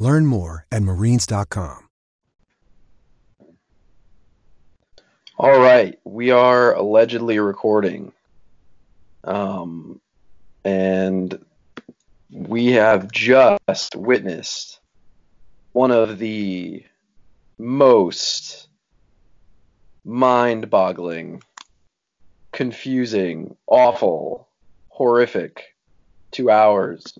[0.00, 1.88] Learn more at marines.com.
[5.38, 8.12] All right, we are allegedly recording.
[9.24, 10.00] Um,
[10.64, 11.44] and
[12.30, 14.80] we have just witnessed
[15.72, 16.82] one of the
[17.58, 18.68] most
[20.04, 21.42] mind boggling,
[22.52, 24.48] confusing, awful,
[24.88, 25.74] horrific
[26.30, 27.18] two hours,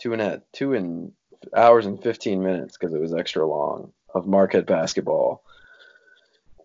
[0.00, 1.12] two and a two and
[1.56, 5.42] hours and 15 minutes because it was extra long of Marquette basketball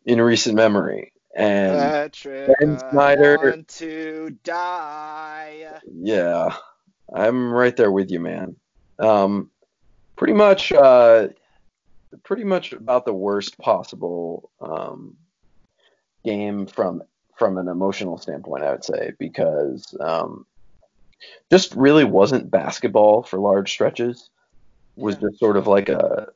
[0.06, 1.14] in recent memory.
[1.36, 5.80] And Patrick, Ben Snyder, I to die.
[5.92, 6.56] yeah,
[7.14, 8.56] I'm right there with you, man.
[8.98, 9.50] Um,
[10.16, 11.28] pretty much, uh,
[12.24, 15.18] pretty much about the worst possible um,
[16.26, 17.04] game from
[17.38, 20.46] from an emotional standpoint, I would say, because um,
[21.50, 24.30] just really wasn't basketball for large stretches.
[25.00, 25.30] Was Yeah.
[25.30, 26.28] just sort of like a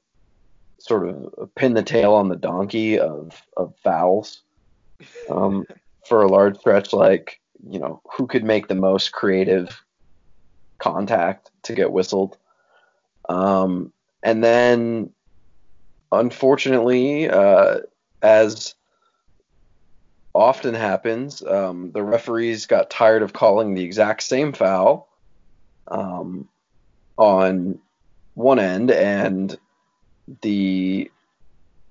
[0.79, 4.41] sort of a pin the tail on the donkey of of fouls
[5.29, 5.65] um,
[6.07, 6.93] for a large stretch.
[6.93, 7.39] Like
[7.69, 9.83] you know, who could make the most creative
[10.79, 12.37] contact to get whistled?
[13.29, 15.11] Um, and then,
[16.11, 17.79] unfortunately, uh,
[18.21, 18.75] as
[20.33, 25.07] often happens, um, the referees got tired of calling the exact same foul
[25.87, 26.49] um,
[27.17, 27.79] on
[28.33, 29.57] one end, and
[30.41, 31.11] the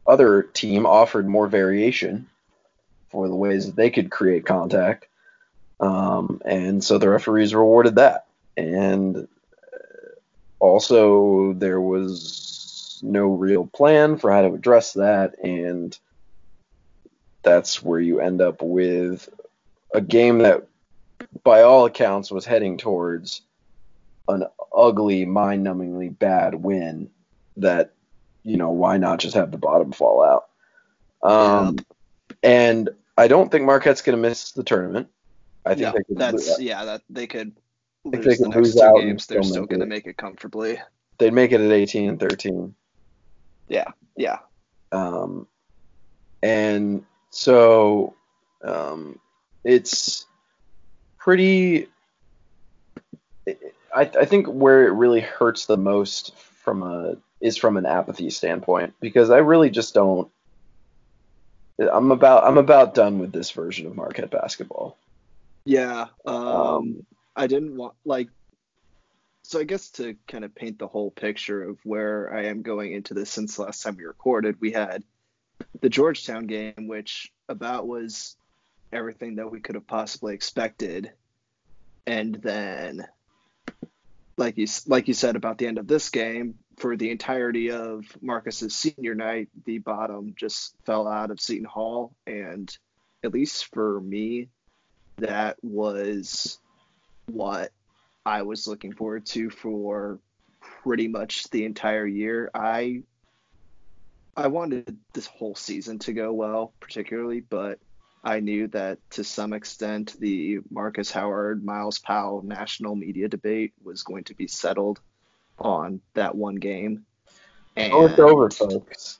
[0.06, 2.28] other team offered more variation
[3.10, 5.06] for the ways that they could create contact.
[5.78, 8.26] Um, and so the referees rewarded that.
[8.56, 9.28] And
[10.58, 15.38] also, there was no real plan for how to address that.
[15.42, 15.96] And
[17.42, 19.28] that's where you end up with
[19.92, 20.66] a game that,
[21.44, 23.42] by all accounts, was heading towards
[24.28, 24.44] an
[24.74, 27.10] ugly, mind numbingly bad win
[27.56, 27.92] that,
[28.42, 30.48] you know, why not just have the bottom fall out?
[31.28, 31.76] Um,
[32.42, 35.08] And I don't think Marquette's going to miss the tournament.
[35.64, 37.52] I think yeah, they could that's yeah, that they could
[38.04, 39.26] lose they the could next lose two out games.
[39.26, 39.88] They're still going to it.
[39.88, 40.80] make it comfortably.
[41.18, 42.74] they'd make it at 18 and 13.
[43.68, 44.38] Yeah, yeah,
[44.90, 45.46] Um,
[46.42, 48.14] and so
[48.64, 49.20] um,
[49.64, 50.26] it's
[51.18, 51.88] pretty.
[53.94, 58.30] I, I think where it really hurts the most from a is from an apathy
[58.30, 60.30] standpoint because I really just don't.
[61.78, 64.96] I'm about I'm about done with this version of Marquette basketball.
[65.64, 66.06] yeah.
[66.24, 68.28] Um, Um, I didn't want like.
[69.44, 72.92] So I guess to kind of paint the whole picture of where I am going
[72.92, 75.02] into this since last time we recorded, we had
[75.80, 78.36] the Georgetown game, which about was
[78.92, 81.10] everything that we could have possibly expected,
[82.06, 83.06] and then,
[84.36, 88.04] like you like you said about the end of this game, for the entirety of
[88.22, 92.74] Markus's senior night, the bottom just fell out of Seton Hall, and
[93.22, 94.48] at least for me,
[95.18, 96.58] that was
[97.26, 97.70] what
[98.24, 100.18] I was looking forward to for
[100.82, 102.50] pretty much the entire year.
[102.54, 103.02] I
[104.36, 107.78] I wanted this whole season to go well, particularly, but
[108.24, 114.04] I knew that to some extent the Markus Howard, Myles Powell national media debate was
[114.04, 115.00] going to be settled
[115.58, 117.04] on that one game.
[117.76, 119.18] And oh, it's over, folks.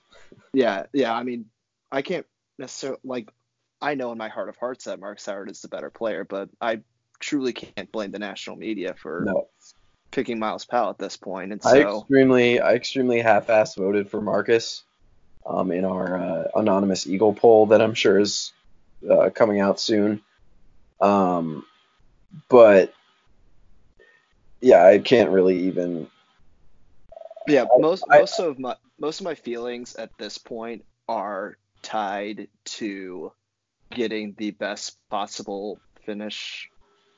[0.53, 1.13] yeah, yeah.
[1.13, 1.47] I mean,
[1.91, 2.27] I can't
[2.59, 3.31] necessarily like.
[3.81, 6.49] I know in my heart of hearts that Markus Howard is the better player, but
[6.61, 6.83] I
[7.19, 9.49] truly can't blame the national media for No,
[10.13, 11.53] picking Myles Powell at this point.
[11.53, 14.84] And I extremely, I extremely half-ass voted for Markus
[15.45, 18.53] um, in our uh, anonymous Eagle poll that I'm sure is
[19.09, 20.22] uh, coming out soon.
[21.01, 21.66] Um,
[22.49, 22.95] but
[24.60, 26.09] yeah, I can't really even.
[27.47, 31.57] yeah, I- most I- most of my most of my feelings at this point are
[31.83, 33.33] tied to
[33.93, 36.71] getting the best possible finish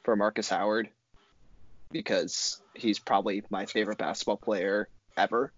[0.04, 0.88] for Markus Howard
[1.90, 5.52] because he's probably my favorite basketball player ever.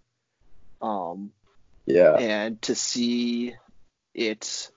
[0.82, 1.32] Um,
[1.87, 3.55] Yeah, and to see
[4.12, 4.70] it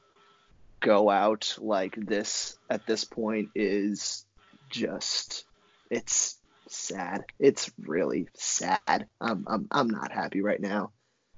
[0.80, 4.26] go out like this at this point is
[4.70, 5.46] just
[5.90, 6.38] it's
[6.68, 7.26] sad.
[7.40, 9.08] It's really sad.
[9.20, 10.92] I'm i'm, I'm not happy right now.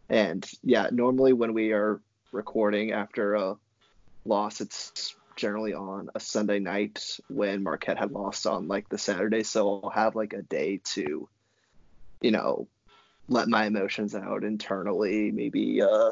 [0.10, 2.02] And yeah, normally when we are
[2.32, 3.56] recording after a
[4.26, 9.44] loss, it's generally on a Sunday night when Marquette had lost on like the Saturday.
[9.44, 11.28] So I'll have like a day to,
[12.20, 12.68] you know,
[13.30, 16.12] let my emotions out internally, maybe uh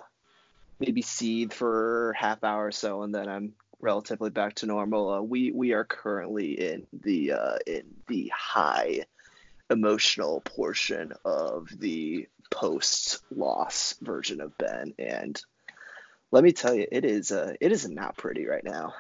[0.80, 5.10] maybe seethe for half hour or so, and then I'm relatively back to normal.
[5.10, 9.06] Uh, we we are currently in the uh, in the high
[9.70, 15.42] emotional portion of the post loss version of Ben, and
[16.32, 18.94] let me tell you, it is uh, it is not pretty right now.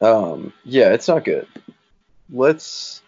[0.00, 1.46] Um, yeah, it's not good.
[2.30, 3.02] Let's.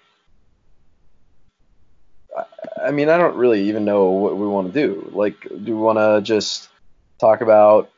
[2.83, 5.11] I mean, I don't really even know what we want to do.
[5.13, 6.69] Like, do we want to just
[7.19, 7.91] talk about?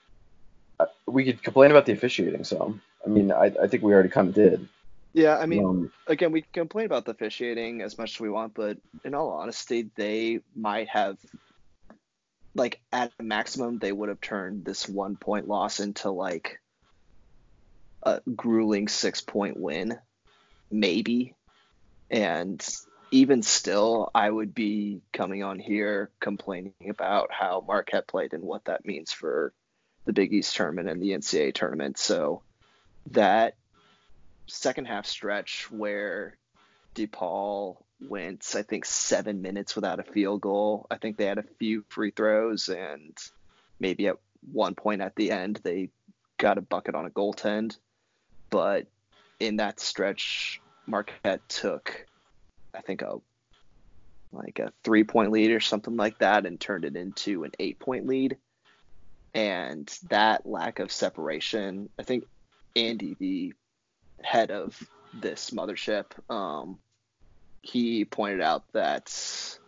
[0.80, 2.80] Uh, we could complain about the officiating some.
[3.04, 4.68] I mean, I, I think we already kind of did.
[5.12, 8.54] Yeah, I mean, um, again, we complain about the officiating as much as we want,
[8.54, 11.18] but in all honesty, they might have,
[12.54, 16.60] like, at a maximum, they would have turned this one point loss into like
[18.02, 19.98] a grueling six point win,
[20.70, 21.34] maybe.
[22.10, 22.66] And
[23.12, 28.64] even still, I would be coming on here complaining about how Marquette played and what
[28.64, 29.52] that means for
[30.04, 31.98] the Big East tournament and the NCAA tournament.
[31.98, 32.42] So
[33.10, 33.54] that
[34.46, 36.36] second half stretch where
[36.96, 37.76] DePaul
[38.08, 40.86] went, I think, seven minutes without a field goal.
[40.90, 43.16] I think they had a few free throws, and
[43.78, 44.16] maybe at
[44.52, 45.90] one point at the end, they
[46.38, 47.76] got a bucket on a goaltend
[48.52, 48.86] but
[49.40, 52.06] in that stretch, Marquette took,
[52.74, 53.18] I think, a
[54.32, 57.78] like a three point lead or something like that and turned it into an eight
[57.78, 58.36] point lead.
[59.34, 62.24] And that lack of separation, I think
[62.76, 63.54] Andy, the
[64.22, 64.78] head of
[65.14, 66.78] this mothership, um,
[67.62, 69.58] he pointed out that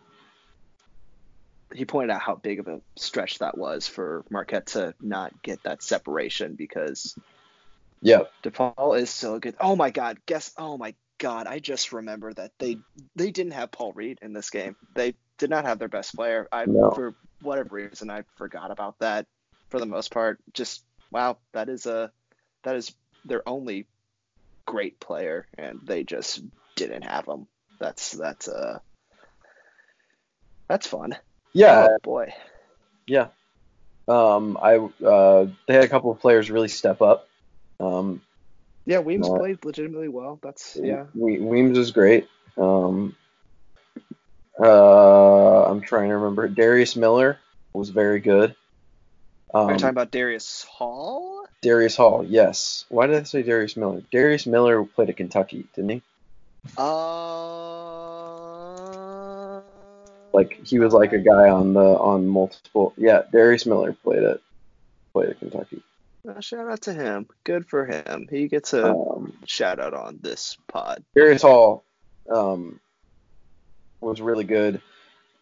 [1.73, 5.63] he pointed out how big of a stretch that was for Marquette to not get
[5.63, 7.17] that separation because
[8.01, 8.23] yeah.
[8.43, 9.55] DePaul is so good.
[9.59, 12.77] Oh my god, guess oh my god, I just remember that they
[13.15, 14.75] they didn't have Paul Reed in this game.
[14.93, 16.47] They did not have their best player.
[16.51, 16.91] I no.
[16.91, 19.25] for whatever reason I forgot about that
[19.69, 20.39] for the most part.
[20.53, 22.11] Just wow, that is a
[22.63, 22.93] that is
[23.25, 23.87] their only
[24.65, 26.41] great player and they just
[26.75, 27.47] didn't have him.
[27.79, 28.79] That's that's uh
[30.67, 31.15] that's fun.
[31.53, 31.87] Yeah.
[31.89, 32.33] Oh, boy.
[33.05, 33.27] Yeah.
[34.07, 37.27] Um I uh they had a couple of players really step up
[37.79, 38.21] um,
[38.85, 40.39] yeah, Weems uh, played legitimately well.
[40.41, 41.05] That's yeah.
[41.13, 42.27] Weems is great.
[42.57, 43.15] Um,
[44.59, 46.47] uh, I'm trying to remember.
[46.47, 47.39] Darius Miller
[47.73, 48.55] was very good.
[49.53, 51.45] Um, Are you talking about Darious Hall?
[51.61, 52.85] Darious Hall, yes.
[52.89, 54.03] Why did I say Darius Miller?
[54.11, 56.01] Darius Miller played at Kentucky, didn't he?
[56.77, 57.15] Uh.
[60.33, 62.93] Like he was like a guy on the on multiple.
[62.97, 64.41] Yeah, Darius Miller played at
[65.13, 65.81] played at Kentucky.
[66.27, 67.27] Uh, shout out to him.
[67.43, 68.27] Good for him.
[68.29, 71.03] He gets a um, shout out on this pod.
[71.15, 71.83] Darious Hall
[72.33, 72.79] um,
[74.01, 74.81] was really good.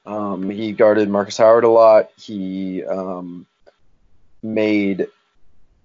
[0.06, 2.12] Um, he guarded Markus Howard a lot.
[2.18, 3.46] He um,
[4.42, 5.08] made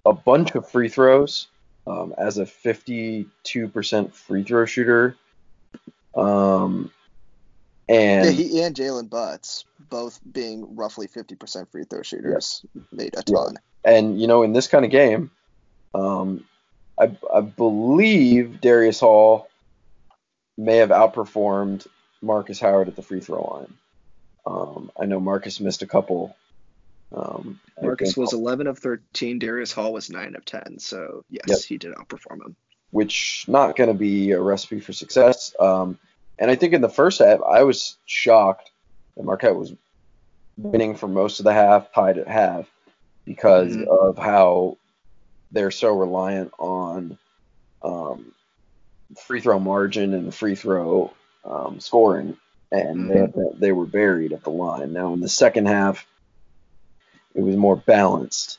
[0.04, 1.46] a bunch of free throws
[1.86, 5.16] um, as a 52% free throw shooter.
[6.16, 6.90] Um,
[7.88, 12.82] and yeah, he and Jaylen Butz, both being roughly 50% free throw shooters, yeah.
[12.92, 13.54] made a ton.
[13.54, 13.67] Yeah.
[13.84, 15.30] And you know, in this kind of game,
[15.94, 16.44] um,
[16.98, 19.48] I, I believe Darious Hall
[20.56, 21.86] may have outperformed
[22.20, 23.74] Markus Howard at the free throw line.
[24.46, 26.36] Um, I know Markus missed a couple.
[27.14, 29.38] Um, Markus was 11 of 13.
[29.38, 30.78] Darious Hall was 9 of 10.
[30.78, 31.58] So, yes, yep.
[31.60, 32.56] he did outperform him.
[32.90, 35.54] Which not going to be a recipe for success.
[35.60, 35.98] Um,
[36.38, 38.70] and I think in the first half, I was shocked
[39.16, 39.74] that Marquette was
[40.56, 42.66] winning for most of the half, tied at half
[43.28, 43.90] because mm-hmm.
[43.90, 44.78] of how
[45.52, 47.18] they're so reliant on
[47.82, 48.32] um,
[49.18, 51.12] free throw margin and free throw
[51.44, 52.38] um, scoring,
[52.72, 53.38] and mm-hmm.
[53.38, 54.94] they, they were buried at the line.
[54.94, 56.06] Now in the second half,
[57.34, 58.58] it was more balanced,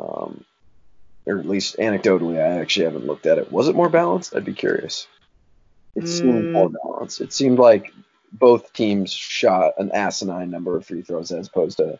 [0.00, 0.42] um,
[1.26, 3.52] or at least anecdotally, I actually haven't looked at it.
[3.52, 4.34] Was it more balanced?
[4.34, 5.06] I'd be curious.
[5.94, 6.76] It seemed more mm.
[6.82, 7.20] balanced.
[7.20, 7.92] It seemed like
[8.32, 11.98] both teams shot an asinine number of free throws as opposed to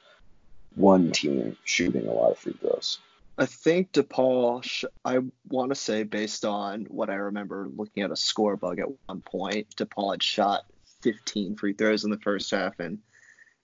[0.75, 2.99] one team shooting a lot of free throws.
[3.39, 8.17] I think DePaul, I want to say, based on what I remember looking at a
[8.17, 10.63] score bug at one point, DePaul had shot
[11.03, 12.99] 15 free throws in the first half and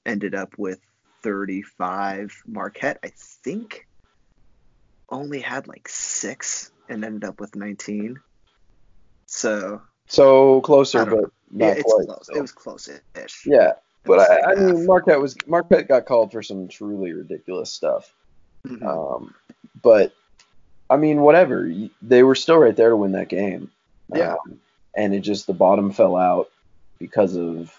[0.07, 0.81] ended up with
[1.23, 2.43] 35.
[2.47, 3.87] Marquette, I think,
[5.11, 8.19] only had like six and ended up with 19.
[9.27, 9.83] So.
[10.07, 12.07] So closer, but not yeah, quite.
[12.07, 12.27] Close.
[12.27, 12.37] So.
[12.37, 13.47] It was close-ish.
[13.47, 13.73] Yeah,
[14.09, 14.87] But I, I mean.
[14.87, 18.13] Marquette was Marquette got called for some truly ridiculous stuff.
[18.67, 18.83] Mhm.
[18.85, 19.35] Um,
[19.83, 20.13] but
[20.91, 21.71] I mean, whatever.
[22.03, 23.71] They were still right there to win that game.
[24.13, 24.33] Yeah.
[24.35, 24.59] Um,
[24.97, 26.51] and it just the bottom fell out
[26.99, 27.79] because of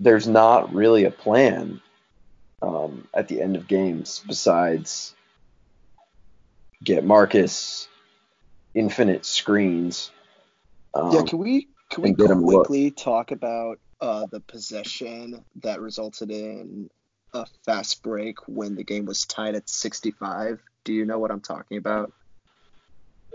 [0.00, 1.80] there's not really a plan
[2.62, 5.14] um, at the end of games besides
[6.82, 7.88] get Markus
[8.74, 10.10] infinite screens.
[10.94, 12.66] Um, yeah, can we can we and get 'em look.
[12.66, 16.90] quickly talk about uh, the possession that resulted in
[17.32, 20.60] a fast break when the game was tied at 65?
[20.84, 22.12] Do you know what I'm talking about?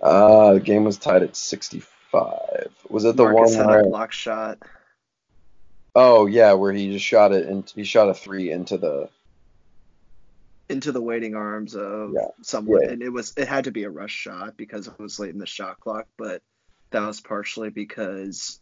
[0.01, 2.39] uh, the game was tied at 65.
[2.89, 3.81] Was it the Markus one had where?
[3.81, 4.57] a block shot.
[5.93, 9.09] Oh yeah, where he just shot it and he shot a three into the
[10.69, 12.29] into the waiting arms of Yeah.
[12.41, 12.91] someone, Yeah.
[12.91, 15.37] and it was it had to be a rush shot because it was late in
[15.37, 16.41] the shot clock, but
[16.91, 18.59] that was partially because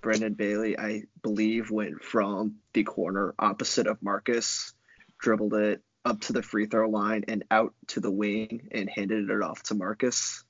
[0.00, 4.72] Brendan Bailey, I believe, went from the corner opposite of Markus,
[5.18, 9.28] dribbled it up to the free throw line and out to the wing and handed
[9.28, 10.44] it off to Markus.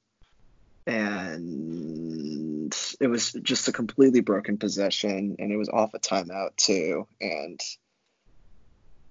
[0.87, 7.07] And it was just a completely broken possession, and it was off a timeout too.
[7.21, 7.61] And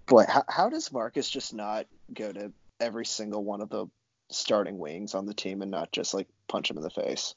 [0.05, 3.88] boy, how, how does Markus just not go to every single one of the
[4.31, 7.36] starting wings on the team and not just like punch him in the face?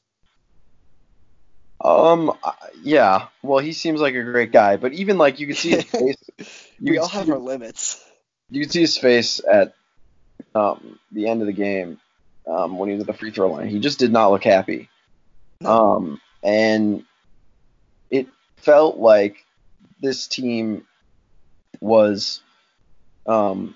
[1.83, 2.31] Um,
[2.81, 3.27] yeah.
[3.43, 6.15] Well, he seems like a great guy, but even like you could see his face.
[6.79, 8.03] You we all see, have our limits.
[8.49, 9.73] you could see his face at
[10.55, 11.99] um the end of the game
[12.47, 13.67] um when he was at the free throw line.
[13.67, 14.89] He just did not look happy.
[15.65, 17.05] Um, and
[18.09, 19.37] it felt like
[20.01, 20.85] this team
[21.81, 22.41] was
[23.27, 23.75] um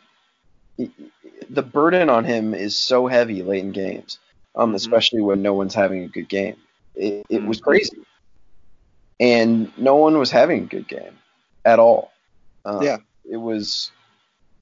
[1.50, 4.20] the burden on him is so heavy late in games,
[4.56, 4.76] um, Mhm.
[4.76, 6.58] especially when no one's having a good game.
[6.98, 7.64] It, it was Mhm.
[7.64, 7.98] crazy,
[9.20, 11.18] and no one was having a good game
[11.66, 12.12] at all.
[12.66, 12.98] Um, Yeah.
[13.30, 13.92] it was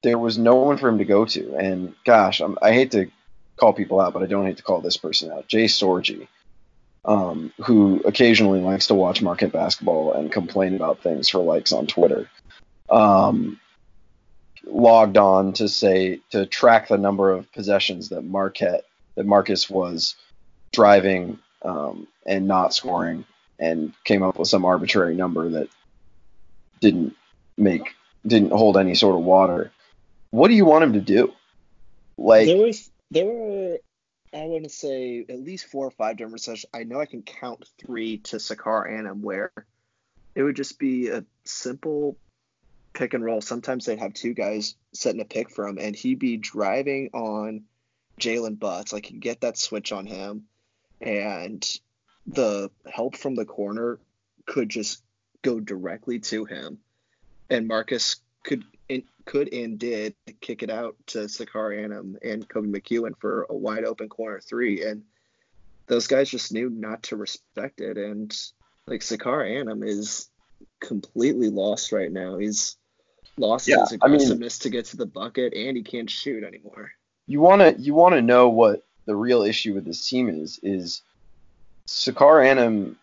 [0.04, 3.10] there was no one for him to go to, and gosh, I'm, I hate to
[3.58, 6.28] call people out, but I don't hate to call this person out, Jay Sorgi,
[7.06, 11.88] um, who occasionally likes to watch Marquette basketball and complain about things for likes on
[11.88, 12.30] Twitter.
[12.90, 13.60] Um,
[14.64, 18.84] logged on to say to track the number of possessions that Marquette
[19.16, 20.16] that Markus was
[20.74, 23.26] driving um, and not scoring,
[23.60, 25.70] and came up with some arbitrary number that
[26.80, 27.16] didn't
[27.58, 27.96] make
[28.26, 29.72] didn't hold any sort of water.
[30.32, 31.34] What do you want him to do?
[32.18, 33.78] Like, there was there were
[34.34, 36.66] I want to say at least four or five different sessions.
[36.74, 39.52] I know I can count three to Sacar Anim where
[40.36, 42.18] it would just be a simple
[42.94, 43.42] pick and roll.
[43.42, 47.64] Sometimes they'd have two guys setting a pick for him, and he'd be driving on
[48.20, 48.92] Jaylen Butz.
[48.92, 50.46] Like you get that switch on him,
[51.06, 51.80] and
[52.28, 54.00] the help from the corner
[54.46, 55.02] could just
[55.42, 56.80] go directly to him,
[57.50, 62.48] and Markus could and could and did kick it out to Sacar Anim um, and
[62.48, 65.04] Koby McEwen for a wide open corner three, and
[65.88, 67.98] those guys just knew not to respect it.
[67.98, 68.36] And
[68.88, 70.30] like Sacar Anim is
[70.80, 72.38] completely lost right now.
[72.38, 72.76] He's
[73.38, 76.44] lost Yeah, his I mean- aggressiveness to get to the bucket, and he can't shoot
[76.44, 76.92] anymore.
[77.28, 80.60] you want to you want to know what the real issue with this team is
[80.64, 81.02] is
[81.88, 82.98] Sacar Anim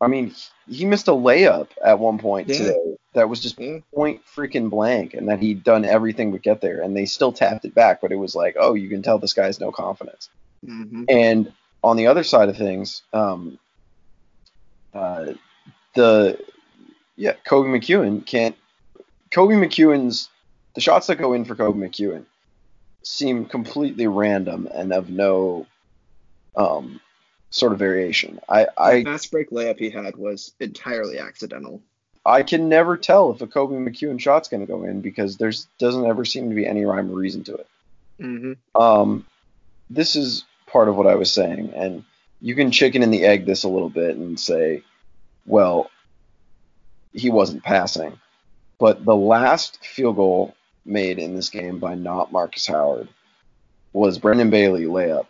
[0.00, 0.34] I mean
[0.66, 2.56] he, he missed a layup at one point Yeah.
[2.58, 3.78] today that was just Yeah.
[3.94, 7.64] point freaking blank and that he'd done everything but get there and they still tapped
[7.64, 10.28] it back but it was like oh you can tell this guy has no confidence
[10.66, 11.04] Mm-hmm.
[11.08, 13.58] and on the other side of things um
[14.94, 15.32] uh
[15.94, 16.38] the
[17.16, 18.56] yeah Koby McEwen can't
[19.30, 20.28] Koby McEwen's
[20.74, 22.24] the shots that go in for Koby McEwen
[23.02, 25.66] seem completely random and of no
[26.56, 27.00] um,
[27.50, 28.40] sort of variation.
[28.48, 31.80] I, the I fast break layup he had was entirely accidental.
[32.24, 35.66] I can never tell if a Koby McEwen shot's going to go in because there's
[35.78, 37.66] doesn't ever seem to be any rhyme or reason to it.
[38.20, 38.80] Mm-hmm.
[38.80, 39.26] Um,
[39.90, 42.04] this is part of what I was saying, and
[42.40, 44.82] you can chicken and the egg this a little bit and say,
[45.46, 45.90] well,
[47.12, 48.18] he wasn't passing,
[48.78, 50.54] but the last field goal
[50.84, 53.08] made in this game by not Markus Howard
[53.92, 55.26] was Brendan Bailey layup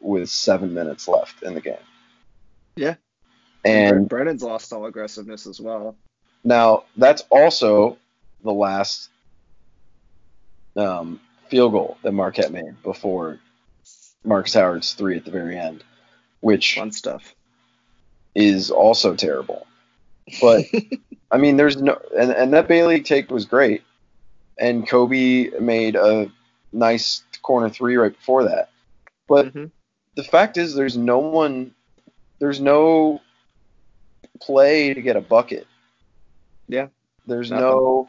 [0.00, 1.76] with seven minutes left in the game.
[2.76, 2.94] Yeah.
[3.64, 5.96] And Brendan's lost all aggressiveness as well.
[6.44, 7.96] now that's also
[8.44, 9.08] the last
[10.76, 13.40] um, field goal that Marquette made before
[14.24, 15.82] Markus Howard's three at the very end,
[16.40, 17.34] which Fun stuff.
[18.34, 19.66] is also terrible.
[20.40, 20.64] But
[21.30, 23.82] I mean, there's no and, and that Bailey take was great,
[24.58, 26.30] and Koby made a
[26.72, 28.70] nice corner three right before that.
[29.28, 29.70] But Mhm.
[30.16, 31.74] the fact is, there's no one,
[32.40, 33.20] there's no
[34.40, 35.66] play to get a bucket
[36.68, 36.88] Yeah.
[37.26, 37.64] There's Nothing.
[37.66, 38.08] no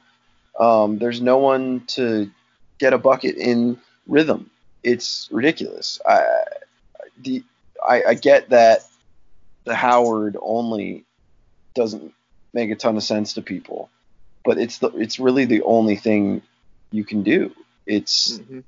[0.60, 2.32] um, there's no one to
[2.80, 4.50] get a bucket in rhythm.
[4.84, 6.00] It's ridiculous.
[6.06, 6.26] I
[7.20, 7.44] the
[7.88, 8.82] I, I get that
[9.66, 11.06] the Howard only
[11.76, 12.14] doesn't
[12.54, 13.90] make a ton of sense to people,
[14.48, 16.42] but it's the it's really the only thing
[16.92, 17.54] you can do.
[17.86, 18.64] It's Mhm.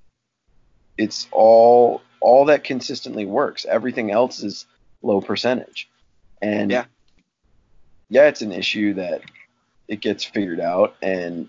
[0.97, 3.65] it's all all that consistently works.
[3.65, 4.65] Everything else is
[5.01, 5.89] low percentage.
[6.41, 6.85] And Yeah.
[8.09, 9.21] yeah, it's an issue that
[9.87, 11.47] it gets figured out and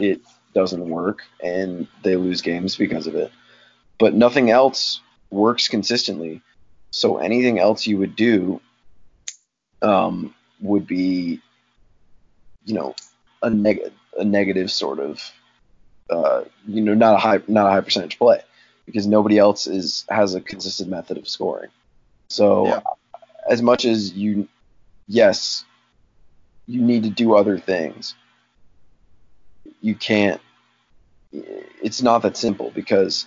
[0.00, 0.22] it
[0.54, 3.30] doesn't work and they lose games because of it.
[3.98, 6.40] But nothing else works consistently.
[6.92, 8.62] So anything else you would do
[9.82, 11.42] um, would be,
[12.64, 12.94] you know,
[13.44, 15.22] a neg- a negative sort of,
[16.10, 18.40] uh, you know, not a high not a high percentage play
[18.86, 21.70] because nobody else is has a consistent method of scoring.
[22.30, 22.80] So Yeah.
[23.48, 24.48] as much as you,
[25.06, 25.64] yes,
[26.66, 28.14] you need to do other things.
[29.80, 30.40] You can't.
[31.32, 33.26] It's not that simple because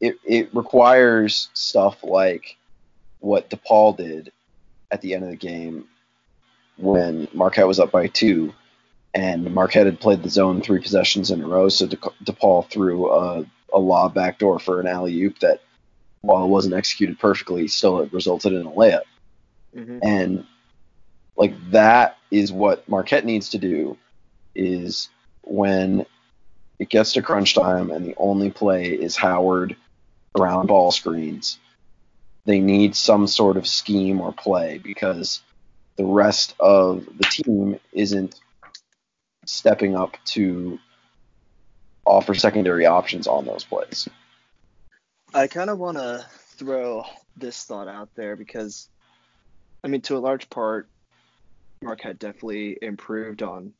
[0.00, 2.56] it it requires stuff like
[3.20, 4.32] what DePaul did
[4.90, 5.88] at the end of the game
[6.76, 8.52] when Marquette was up by two,
[9.14, 13.10] and Marquette had played the zone three possessions in a row, so De- DePaul threw
[13.12, 15.60] a, a lob backdoor for an alley oop that,
[16.20, 19.02] while it wasn't executed perfectly, still it resulted in a layup.
[19.74, 20.00] Mhm.
[20.02, 20.46] And
[21.36, 23.96] like that is what Marquette needs to do
[24.54, 25.08] is
[25.42, 26.06] when
[26.78, 29.76] it gets to crunch time and the only play is Howard
[30.36, 31.58] around ball screens,
[32.46, 35.40] they need some sort of scheme or play because
[35.96, 38.40] the rest of the team isn't
[39.48, 40.78] stepping up to
[42.04, 44.08] offer secondary options on those plays.
[45.32, 46.24] I kind of want to
[46.56, 47.04] throw
[47.36, 48.88] this thought out there because,
[49.82, 50.88] I mean, to a large part,
[51.82, 53.72] Marquette definitely improved on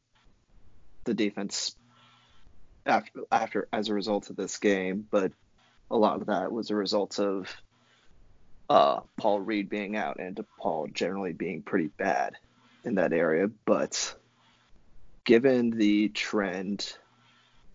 [1.04, 1.76] the defense
[2.86, 5.32] after, after as a result of this game, but
[5.90, 7.54] a lot of that was a result of
[8.68, 12.36] uh, Paul Reed being out and DePaul generally being pretty bad
[12.84, 13.48] in that area.
[13.64, 14.14] But
[15.24, 16.96] given the trend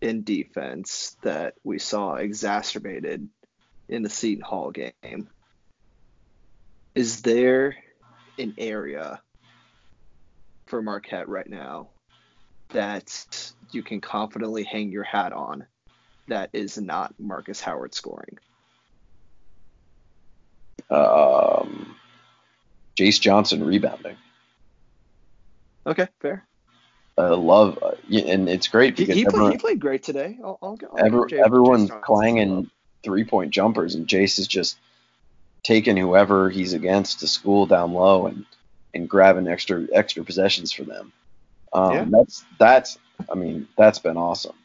[0.01, 3.27] in defense that we saw exacerbated
[3.87, 5.29] in the Seton Hall game,
[6.95, 7.75] is there
[8.37, 9.21] an area
[10.67, 11.89] for Marquette right now
[12.69, 15.65] that you can confidently hang your hat on
[16.27, 18.37] that is not Markus Howard scoring?
[20.89, 21.95] Um,
[22.95, 24.17] Jayce Johnson rebounding.
[25.85, 26.48] Okay, fair.
[27.19, 30.37] I love, uh, and it's great He, because he, everyone, played, he played great today.
[30.43, 32.69] I'll, I'll, I'll Every, Jay- everyone's clanging
[33.03, 34.77] three point jumpers, and Jayce is just
[35.63, 38.45] taking whoever he's against to school down low and,
[38.93, 41.11] and grabbing extra extra possessions for them.
[41.73, 42.05] Um, Yeah.
[42.09, 42.97] That's that's
[43.29, 44.55] I mean that's been awesome.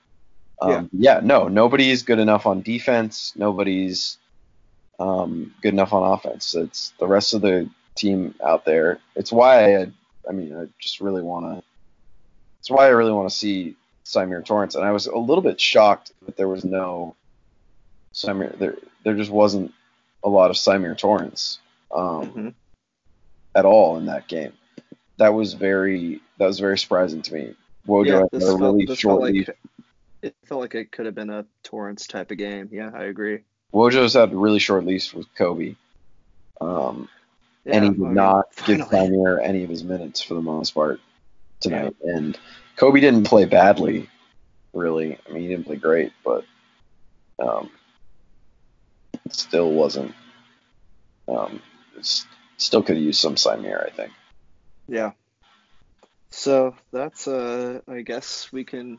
[0.63, 1.21] Um, yeah.
[1.23, 3.33] no, nobody's good enough on defense.
[3.37, 4.17] Nobody's
[5.01, 6.55] um, good enough on offense.
[6.55, 9.01] It's the rest of the team out there.
[9.17, 9.93] It's why I
[10.29, 11.65] I mean I just really want to.
[12.65, 15.61] It's why I really want to see Symir Torrence, and I was a little bit
[15.61, 17.15] shocked that there was no
[18.15, 18.57] Symir.
[18.59, 19.75] There, there just wasn't
[20.25, 21.59] a lot of Symir Torrence
[21.95, 22.55] um, Mhm.
[23.55, 24.55] at all in that game.
[25.19, 27.55] That was very that was very surprising to me.
[27.87, 29.51] Wojo Yeah, had a really short felt leash.
[30.23, 32.71] it felt like it could have been a Torrence type of game.
[32.73, 33.41] Yeah, I agree.
[33.75, 35.77] Wojo's had a really short leash with Koby,
[36.63, 37.11] um,
[37.67, 39.19] Yeah, and he did mean, not give finally.
[39.19, 40.99] Symir any of his minutes for the most part
[41.65, 41.97] tonight.
[42.03, 42.39] And
[42.77, 44.09] Koby didn't play badly,
[44.73, 45.19] really.
[45.29, 46.45] I mean, he didn't play great, but
[47.39, 47.71] um,
[49.31, 50.15] still wasn't.
[51.27, 51.61] Um,
[52.57, 54.13] still could used some Symir, I think.
[54.89, 55.13] Yeah.
[56.31, 58.99] So that's uh I guess we can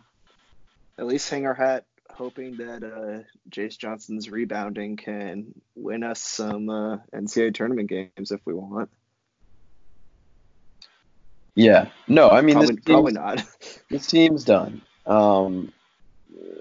[0.98, 6.70] at least hang our hat hoping that uh Jayce Johnson's rebounding can win us some
[6.70, 8.90] uh NCAA tournament games if we want.
[11.56, 11.88] Yeah.
[12.08, 13.44] No, I mean probably, this probably not.
[13.90, 14.82] this team's done.
[15.06, 15.72] Um,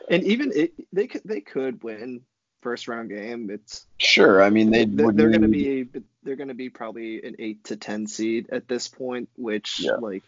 [0.09, 2.23] and even it, they could they could win
[2.63, 3.51] first round game.
[3.51, 4.43] It's sure.
[4.43, 5.89] I mean they they're, they're going to be
[6.23, 9.97] they're going to be probably an 8 to 10 seed at this point which Yeah.
[9.97, 10.23] like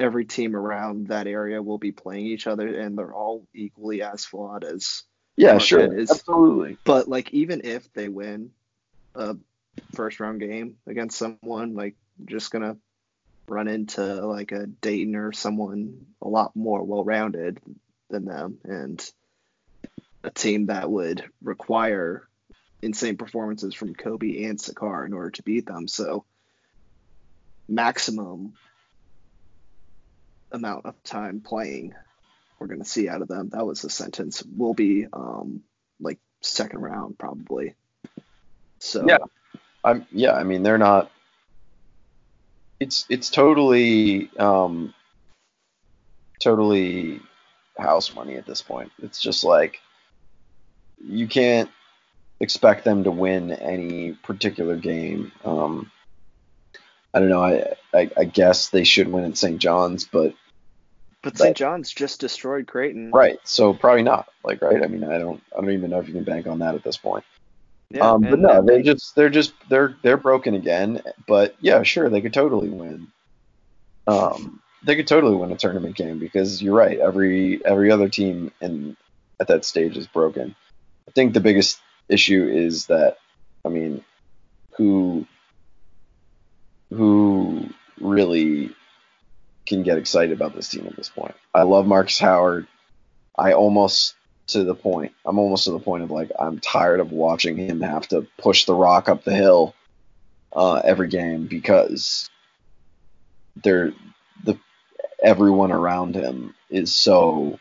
[0.00, 4.24] every team around that area will be playing each other and they're all equally as
[4.24, 5.02] flawed as
[5.36, 5.98] Yeah, Marquette sure.
[5.98, 6.78] is- Absolutely.
[6.84, 8.50] but like even if they win
[9.14, 9.36] a
[9.94, 11.94] first round game against someone like
[12.24, 12.76] just going to
[13.50, 17.60] run into like a Dayton or someone a lot more well-rounded
[18.10, 19.12] than them and
[20.22, 22.28] a team that would require
[22.82, 25.88] insane performances from Koby and Sacar in order to beat them.
[25.88, 26.24] So
[27.68, 28.54] maximum
[30.50, 31.94] amount of time playing
[32.58, 33.50] we're going to see out of them.
[33.50, 34.42] That was the sentence.
[34.42, 35.62] Will be um,
[36.00, 37.74] like second round probably.
[38.78, 39.18] So yeah,
[39.84, 40.32] I'm yeah.
[40.32, 41.10] I mean, they're not.
[42.80, 44.94] It's it's totally um,
[46.40, 47.20] totally
[47.76, 48.92] house money at this point.
[49.02, 49.80] It's just like
[51.04, 51.70] you can't
[52.40, 55.32] expect them to win any particular game.
[55.44, 55.90] Um,
[57.12, 57.42] I don't know.
[57.42, 59.58] I, I, I guess they should win at St.
[59.58, 60.34] John's, but
[61.22, 61.56] but St.
[61.56, 63.10] John's just destroyed Creighton.
[63.10, 63.38] Right.
[63.44, 64.28] So probably not.
[64.44, 64.82] Like right.
[64.82, 66.84] I mean, I don't I don't even know if you can bank on that at
[66.84, 67.24] this point.
[67.90, 71.02] Yeah, um, but no, they just they're just they're they're broken again.
[71.26, 73.08] But yeah, sure, they could totally win.
[74.06, 76.98] Um, they could totally win a tournament game because you're right.
[76.98, 78.96] Every every other team in
[79.40, 80.54] at that stage is broken.
[81.08, 83.16] I think the biggest issue is that
[83.64, 84.04] I mean,
[84.76, 85.26] who
[86.90, 87.68] who
[88.00, 88.74] really
[89.66, 91.34] can get excited about this team at this point.
[91.54, 92.66] I love Markus Howard.
[93.36, 94.14] I almost
[94.48, 95.12] to the point.
[95.24, 98.64] I'm almost to the point of like I'm tired of watching him have to push
[98.64, 99.74] the rock up the hill
[100.52, 102.28] uh, every game because
[103.62, 103.92] they're
[104.44, 104.58] the
[105.22, 107.58] everyone around him is so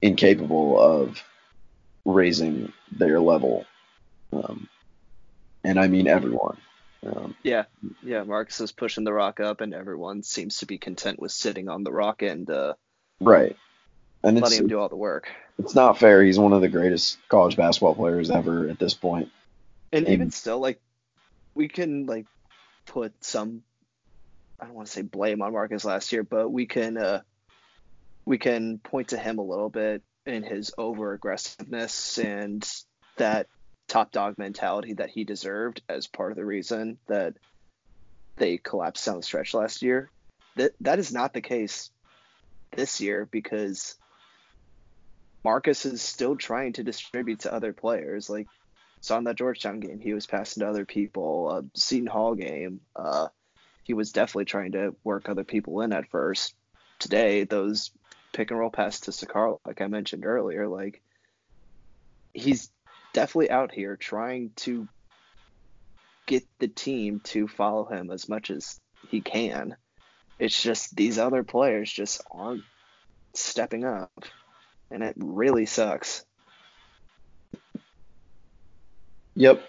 [0.00, 1.22] incapable of
[2.04, 3.66] raising their level,
[4.32, 4.68] um,
[5.64, 6.56] and I mean everyone.
[7.06, 7.64] Um, yeah,
[8.02, 8.24] yeah.
[8.24, 11.84] Markus is pushing the rock up, and everyone seems to be content with sitting on
[11.84, 12.74] the rock and uh,
[13.20, 13.56] right,
[14.22, 15.28] and letting him do all the work.
[15.58, 16.22] It's not fair.
[16.22, 19.30] He's one of the greatest college basketball players ever at this point.
[19.92, 20.80] And, and even still, like
[21.54, 22.26] we can like
[22.86, 23.62] put some
[24.60, 27.22] I don't want to say blame on Markus last year, but we can uh,
[28.24, 32.68] we can point to him a little bit in his over aggressiveness and
[33.16, 33.46] that
[33.86, 37.34] top dog mentality that he deserved as part of the reason that
[38.36, 40.10] they collapsed down the stretch last year.
[40.56, 41.90] That that is not the case
[42.72, 43.96] this year because
[45.44, 48.28] Markus is still trying to distribute to other players.
[48.28, 48.48] Like
[49.00, 51.48] saw in that Georgetown game, he was passing to other people.
[51.50, 53.28] Uh, Seton Hall game, uh,
[53.84, 56.54] he was definitely trying to work other people in at first.
[56.98, 57.90] Today, those
[58.32, 61.00] pick and roll passes to Sacar, like I mentioned earlier, like
[62.34, 62.70] he's
[63.12, 64.88] definitely out here trying to
[66.26, 69.76] get the team to follow him as much as he can.
[70.38, 72.62] It's just these other players just aren't
[73.34, 74.12] stepping up,
[74.90, 76.24] and it really sucks.
[79.34, 79.62] Yep.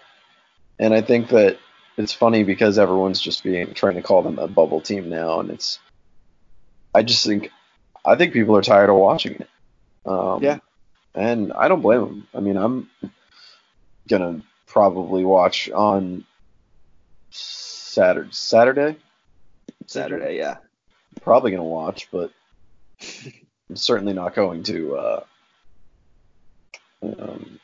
[0.78, 1.58] And I think that
[1.96, 5.50] it's funny because everyone's just being trying to call them a bubble team now, and
[5.50, 5.78] it's.
[6.92, 7.50] I just think,
[8.04, 9.48] I think people are tired of watching it.
[10.04, 10.58] Um, yeah.
[11.14, 12.28] And I don't blame them.
[12.34, 12.90] I mean, I'm
[14.08, 16.24] gonna probably watch on
[17.30, 18.28] Saturday.
[18.32, 18.96] Saturday.
[19.86, 20.56] Saturday, yeah.
[21.22, 22.32] Probably gonna watch, but
[23.70, 25.24] I'm certainly not going to uh,
[27.04, 27.60] um,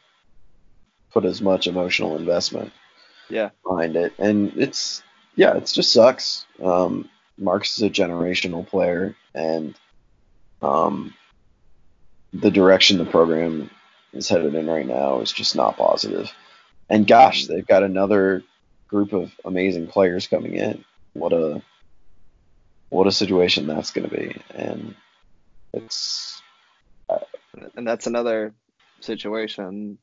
[1.10, 2.72] put as much emotional investment
[3.28, 4.12] yeah behind it.
[4.16, 5.02] And it's
[5.34, 6.46] yeah, it just sucks.
[6.62, 9.74] Um, Markus is a generational player, and
[10.62, 11.12] um,
[12.32, 13.68] the direction the program
[14.12, 16.32] is headed in right now is just not positive.
[16.88, 17.52] And gosh, mm-hmm.
[17.52, 18.44] they've got another
[18.86, 20.84] group of amazing players coming in.
[21.14, 21.62] What a
[22.90, 24.94] what a situation that's going to be, and
[25.76, 26.42] it's
[27.08, 27.18] uh,
[27.76, 28.54] and that's another
[29.00, 29.98] situation.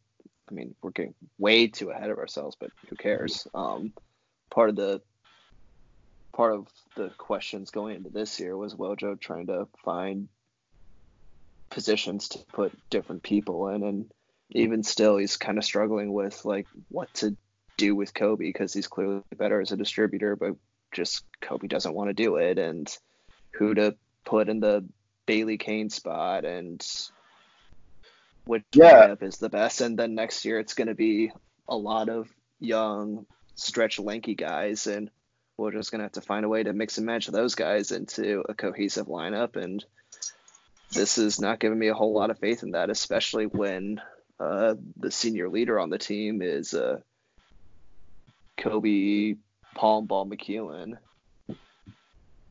[0.49, 3.47] I mean, we're getting way too ahead of ourselves, but who cares?
[3.53, 3.93] Um,
[4.49, 5.01] part of the
[6.33, 10.27] part of the questions going into this year was Wojo trying to find
[11.69, 14.12] positions to put different people in, and
[14.51, 17.36] even still, he's kind of struggling with like what to
[17.77, 20.55] do with Koby because he's clearly better as a distributor, but
[20.91, 22.88] just Koby doesn't want to do it, and
[23.51, 24.86] who to put in the
[25.25, 26.86] Bailey Cain spot and
[28.45, 29.07] which yeah.
[29.07, 29.81] lineup is the best.
[29.81, 31.31] And then next year it's going to be
[31.67, 35.09] a lot of young, stretch, lanky guys, and
[35.57, 37.91] we're just going to have to find a way to mix and match those guys
[37.91, 39.55] into a cohesive lineup.
[39.55, 39.83] And
[40.91, 44.01] this is not giving me a whole lot of faith in that, especially when
[44.39, 46.99] uh, the senior leader on the team is uh,
[48.57, 49.38] Koby
[49.75, 50.97] Palm Ball McEwen.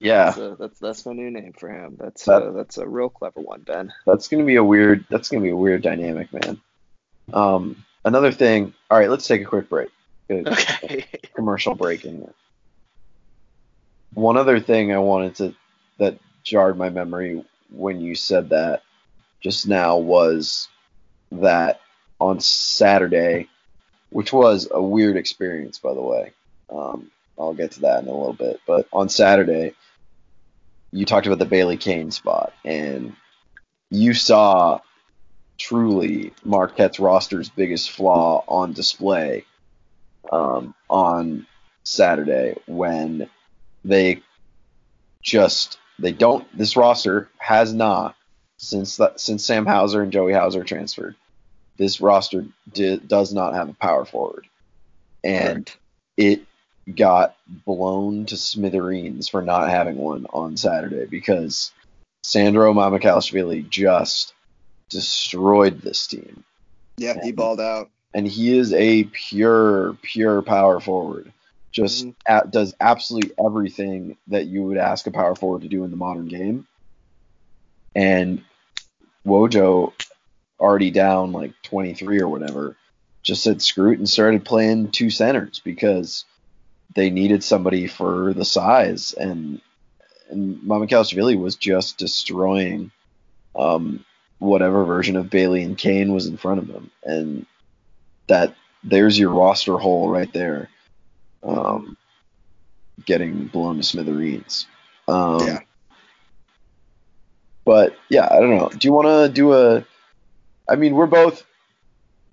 [0.02, 1.96] Yeah, that's, a, that's, that's my new name for him.
[1.98, 3.92] That's that, a, that's a real clever one, Ben.
[4.04, 5.04] That's gonna be a weird.
[5.08, 6.60] That's gonna be a weird dynamic, man.
[7.32, 8.74] Um, another thing.
[8.90, 9.90] All right, let's take a quick break.
[10.28, 11.04] Okay.
[11.34, 12.34] Commercial break in there.
[14.14, 15.54] One other thing I wanted to
[15.98, 18.82] that jarred my memory when you said that
[19.40, 20.68] just now was
[21.30, 21.80] that
[22.20, 23.48] on Saturday,
[24.10, 26.32] which was a weird experience, by the way.
[26.70, 28.60] Um, I'll get to that in a little bit.
[28.66, 29.74] But on Saturday,
[30.92, 33.16] you talked about the Bailey Cain spot, and
[33.90, 34.80] you saw
[35.58, 39.44] truly Marquette's roster's biggest flaw on display
[40.30, 41.46] um, on
[41.84, 43.28] Saturday when
[43.84, 44.22] they
[45.22, 48.16] just they don't this roster has not
[48.56, 51.16] since that since Sam Hauser and Joey Hauser transferred
[51.78, 54.46] this roster di- does not have a power forward
[55.24, 55.78] and Correct.
[56.16, 56.42] it
[56.94, 61.70] got blown to smithereens for not having one on Saturday because
[62.24, 64.34] Sandro Mamukelashvili just
[64.90, 66.44] destroyed this team.
[66.98, 67.90] Yeah, he balled out.
[68.14, 71.32] And he is a pure, pure power forward.
[71.72, 72.14] Just Mhm.
[72.26, 75.96] a- does absolutely everything that you would ask a power forward to do in the
[75.96, 76.66] modern game.
[77.94, 78.44] And
[79.26, 79.92] Wojo,
[80.60, 82.76] already down like 23 or whatever,
[83.22, 86.24] just said screw it and started playing two centers because
[86.94, 89.60] they needed somebody for the size and
[90.30, 92.90] and Mamukelashvili was just destroying
[93.54, 94.04] um,
[94.38, 97.46] whatever version of Bailey and Cain was in front of him, and
[98.28, 100.68] that there's your roster hole right there,
[101.42, 101.96] um,
[103.04, 104.66] getting blown to smithereens.
[105.06, 105.60] Um, Yeah.
[107.64, 108.70] But yeah, I don't know.
[108.70, 109.84] Do you want to do a?
[110.68, 111.44] I mean, we're both.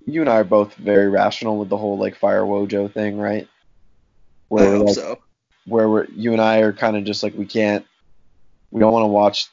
[0.06, 3.48] You and I are both very rational with the whole like fire Wojo thing, right?
[4.58, 5.20] I Where we're hope like, so.
[5.66, 7.86] where we're you and I are kind of just like we can't
[8.72, 9.48] we don't want to watch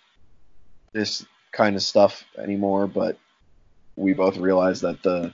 [0.92, 3.18] this kind of stuff anymore, but
[3.96, 5.32] we both realize that the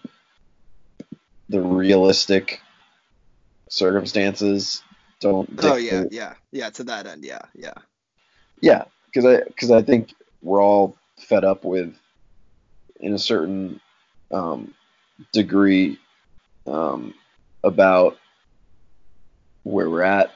[1.48, 2.61] the realistic
[3.68, 4.83] circumstances
[5.20, 6.70] don't Oh yeah, yeah, yeah.
[6.70, 7.75] To that end, yeah, yeah.
[8.61, 11.94] yeah because I because I think we're all fed up with
[13.01, 13.81] in a certain
[14.33, 14.75] um,
[15.33, 15.98] degree
[16.66, 17.14] um,
[17.64, 18.16] about
[19.64, 20.33] where we're at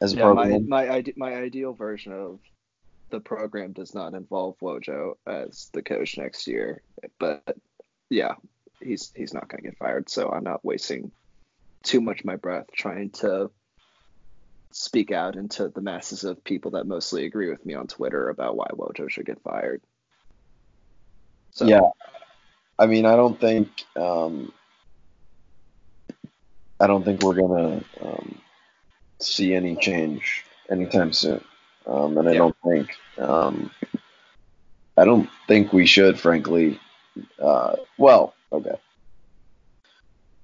[0.00, 0.68] as a Yeah, my program.
[0.68, 2.40] my ide- my ideal version of
[3.10, 6.82] the program does not involve Wojo as the coach next year,
[7.18, 7.56] but
[8.10, 8.34] yeah,
[8.80, 11.12] he's he's not going to get fired, so I'm not wasting
[11.82, 13.50] too much of my breath trying to
[14.72, 18.56] speak out into the masses of people that mostly agree with me on Twitter about
[18.56, 19.80] why Wojo should get fired.
[21.52, 21.82] So Yeah.
[22.76, 24.52] I mean, I don't think um,
[26.80, 28.38] I don't think we're gonna um,
[29.20, 31.44] see any change anytime soon,
[31.86, 32.38] um, and I Yeah.
[32.38, 33.70] don't think um,
[34.96, 36.80] I don't think we should, frankly.
[37.40, 38.76] Uh, well, okay.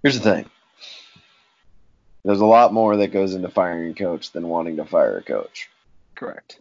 [0.02, 0.50] Here's the thing.
[2.24, 5.22] There's a lot more that goes into firing a coach than wanting to fire a
[5.22, 5.68] coach.
[6.16, 6.60] correct.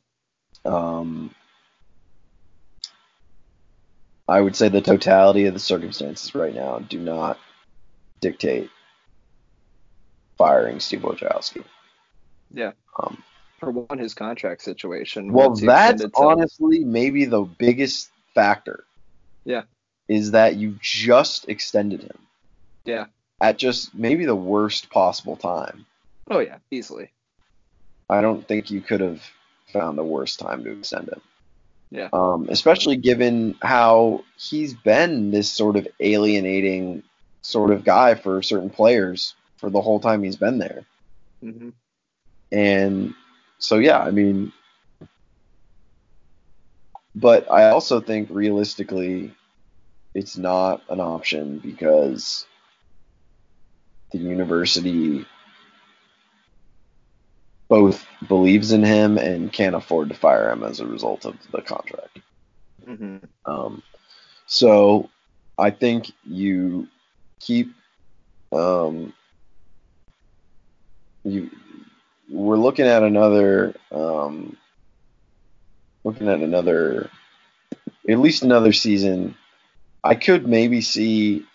[0.65, 1.33] Um,
[4.27, 7.39] I would say the totality of the circumstances right now do not
[8.21, 8.69] dictate
[10.43, 11.63] firing Steve Wojciechowski.
[12.51, 12.71] Yeah.
[12.97, 13.21] Um,
[13.59, 15.31] For one, his contract situation.
[15.33, 18.85] well, that's honestly maybe the biggest factor.
[19.43, 19.63] Yeah.
[20.07, 22.17] Is that you just extended him
[22.85, 23.05] Yeah.
[23.39, 25.85] at just maybe the worst possible time.
[26.31, 27.11] Oh yeah, easily.
[28.09, 29.21] I don't think you could have
[29.71, 31.21] found the worst time to extend him.
[31.91, 32.09] Yeah.
[32.13, 37.03] Um, especially given how he's been this sort of alienating
[37.41, 40.85] sort of guy for certain players for the whole time he's been there.
[41.41, 41.69] hmm
[42.51, 43.13] And
[43.59, 44.53] so, yeah, I mean,
[47.15, 49.33] but I also think realistically,
[50.15, 52.45] it's not an option because
[54.11, 55.25] the university
[57.69, 61.61] both believes in him and can't afford to fire him as a result of the
[61.61, 62.19] contract.
[62.85, 63.83] hmm Um,
[64.47, 65.09] so
[65.57, 66.87] I think you
[67.39, 67.73] keep
[68.53, 69.13] um,
[71.23, 71.49] you
[72.29, 74.55] we're looking at another um,
[76.03, 77.09] looking at another
[78.07, 79.35] at least another season.
[80.03, 81.45] I could maybe see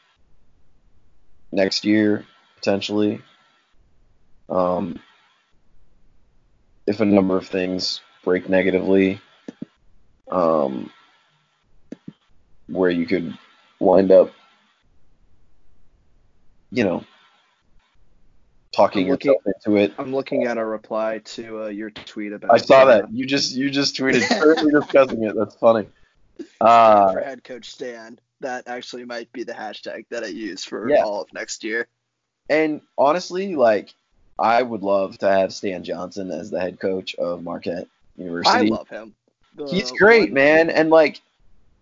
[1.52, 3.22] next year potentially
[4.48, 5.00] um,
[6.86, 9.20] if a number of things break negatively
[10.30, 10.90] um,
[12.68, 13.36] where you could
[13.80, 14.32] wind up
[16.70, 17.04] you know
[18.74, 22.52] talking looking- yourself into it I'm looking at a reply to uh, your tweet about.
[22.52, 23.12] I saw that.
[23.12, 25.34] You just you just tweeted currently discussing it.
[25.36, 25.86] That's funny.
[26.60, 28.18] Uh, for head coach Stan.
[28.40, 31.02] That actually might be the hashtag that I use for Yeah.
[31.04, 31.86] all of next year.
[32.50, 33.94] and honestly, like
[34.38, 38.56] I would love to have Stan Johnson as the head coach of Marquette University.
[38.58, 39.14] I love him.
[39.54, 40.70] The He's great, one- man.
[40.70, 41.20] And like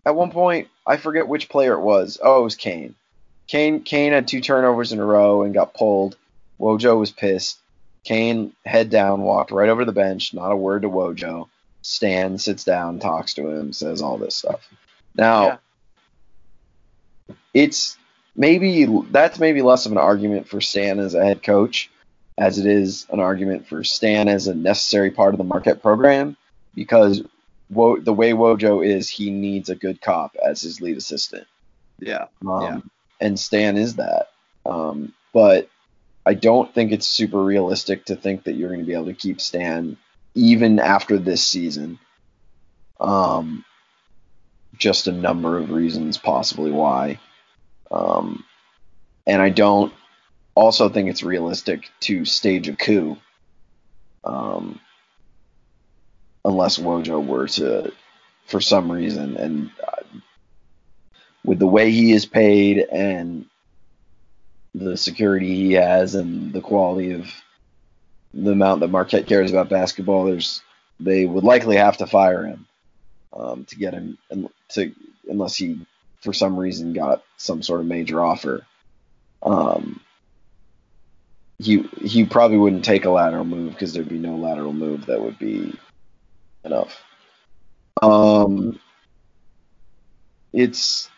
[0.04, 2.18] at one point, I forget which player it was.
[2.22, 2.94] Oh, it was Cain.
[3.48, 6.16] Cain Cain had two turnovers in a row and got pulled.
[6.62, 7.58] Wojo was pissed.
[8.04, 11.48] Cain head down walked right over the bench, not a word to Wojo.
[11.82, 14.68] Stan sits down, talks to him, says all this stuff.
[15.16, 15.44] Now,
[17.28, 17.34] Yeah.
[17.54, 17.96] it's
[18.36, 21.90] maybe that's maybe less of an argument for Stan as a head coach
[22.38, 26.36] as it is an argument for Stan as a necessary part of the Marquette program
[26.74, 27.22] because
[27.70, 31.46] Wo- the way Wojo is, he needs a good cop as his lead assistant.
[31.98, 32.26] Yeah.
[32.46, 32.80] Um, Yeah.
[33.20, 34.28] And Stan is that.
[34.66, 35.68] Um, but
[36.24, 39.14] I don't think it's super realistic to think that you're going to be able to
[39.14, 39.96] keep Stan
[40.34, 41.98] even after this season.
[43.00, 43.64] Um,
[44.78, 47.18] just a number of reasons, possibly why.
[47.90, 48.44] Um,
[49.26, 49.92] and I don't
[50.54, 53.16] also think it's realistic to stage a coup.
[54.24, 54.80] Um,
[56.44, 57.92] unless Wojo were to,
[58.46, 60.18] for some reason, and uh,
[61.44, 63.46] with the way he is paid and
[64.74, 67.30] the security he has and the quality of
[68.34, 70.62] the amount that Marquette cares about basketball, there's
[70.98, 72.66] they would likely have to fire him
[73.32, 74.18] um, to get him
[74.70, 74.92] to
[75.28, 75.84] unless he
[76.20, 78.66] for some reason got some sort of major offer.
[79.42, 80.00] Um,
[81.58, 85.20] he he probably wouldn't take a lateral move because there'd be no lateral move that
[85.20, 85.74] would be
[86.64, 87.02] enough.
[88.00, 88.78] Um,
[90.52, 91.08] it's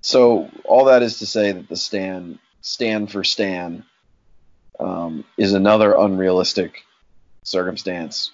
[0.00, 3.84] so all that is to say that the stand stand for Stan
[4.80, 6.82] um, is another unrealistic
[7.44, 8.30] circumstance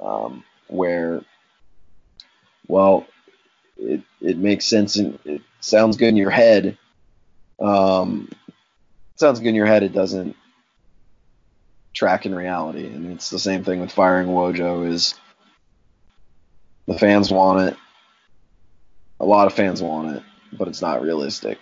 [0.00, 1.22] um, where,
[2.66, 3.06] well,
[3.76, 6.78] it it makes sense and it sounds good in your head.
[7.60, 8.30] Um,
[9.16, 9.82] sounds good in your head.
[9.82, 10.36] It doesn't
[11.94, 14.88] track in reality, and it's the same thing with firing Wojo.
[14.88, 15.14] Is
[16.86, 17.76] the fans want it?
[19.20, 20.22] A lot of fans want it,
[20.56, 21.58] but it's not realistic.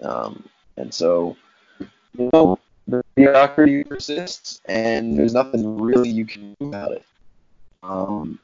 [0.00, 1.36] Um, and so,
[2.16, 7.04] you know, the mediocrity persists, and there's nothing really you can do about it,
[7.82, 8.38] um,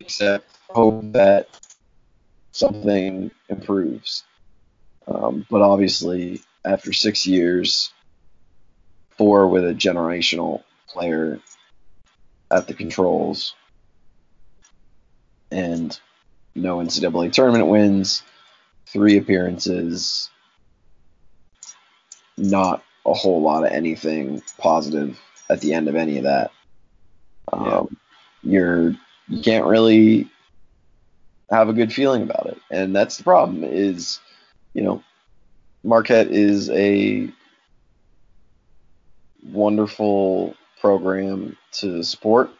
[0.00, 1.48] except hope that
[2.52, 4.24] something improves.
[5.06, 7.92] Um, but obviously, after six years,
[9.10, 11.40] four with a generational player
[12.50, 13.54] at the controls,
[15.50, 15.98] and
[16.54, 18.22] no NCAA tournament wins,
[18.92, 20.30] three appearances,
[22.36, 25.18] not a whole lot of anything positive
[25.50, 26.50] at the end of any of that.
[27.52, 27.96] Um,
[28.42, 28.94] You're
[29.28, 30.30] you can't really
[31.50, 33.64] have a good feeling about it, and that's the problem.
[33.64, 34.20] Is
[34.74, 35.02] you know
[35.82, 37.28] Marquette is a
[39.44, 42.50] wonderful program to support,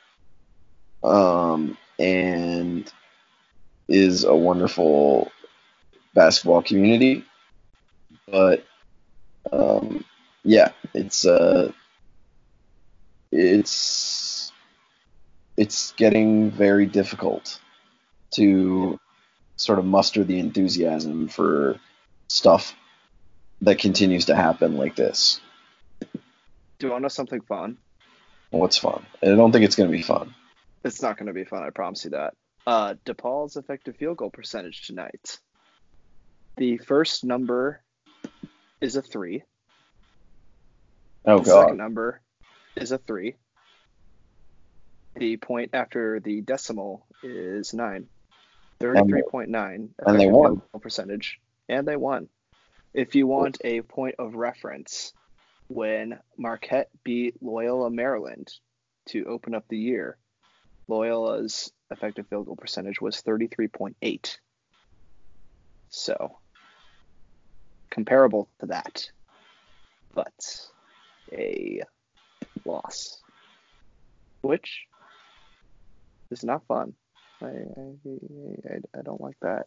[1.04, 2.90] um, and
[3.88, 5.30] is a wonderful
[6.18, 7.24] basketball community,
[8.26, 8.64] but
[9.52, 10.04] um,
[10.42, 11.70] yeah, it's uh,
[13.30, 14.50] it's
[15.56, 17.60] it's getting very difficult
[18.34, 18.98] to
[19.54, 21.78] sort of muster the enthusiasm for
[22.28, 22.74] stuff
[23.60, 25.40] that continues to happen like this.
[26.00, 27.78] Do you want to know something fun?
[28.50, 29.06] What's fun?
[29.22, 30.34] I don't think it's going to be fun.
[30.84, 31.62] It's not going to be fun.
[31.62, 32.34] I promise you that.
[32.66, 35.38] Uh, DePaul's effective field goal percentage tonight.
[36.58, 37.80] The first number
[38.80, 39.44] is a three.
[41.24, 41.62] Oh the god.
[41.62, 42.20] second number
[42.74, 43.36] is a three.
[45.14, 48.08] The point after the decimal is nine.
[48.80, 49.90] Thirty-three point nine.
[50.04, 50.60] and they won.
[50.80, 52.28] percentage, and they won.
[52.92, 55.12] If you want a point of reference,
[55.68, 58.48] when Marquette beat Loyola Maryland
[59.10, 60.16] to open up the year,
[60.88, 64.40] Loyola's effective field goal percentage was thirty-three point eight.
[65.90, 66.38] So
[67.90, 69.08] comparable to that,
[70.14, 70.32] but
[71.32, 71.82] a
[72.64, 73.22] loss,
[74.42, 74.86] which
[76.30, 76.94] is not fun.
[77.42, 77.50] I I,
[78.70, 79.66] I, I don't like that.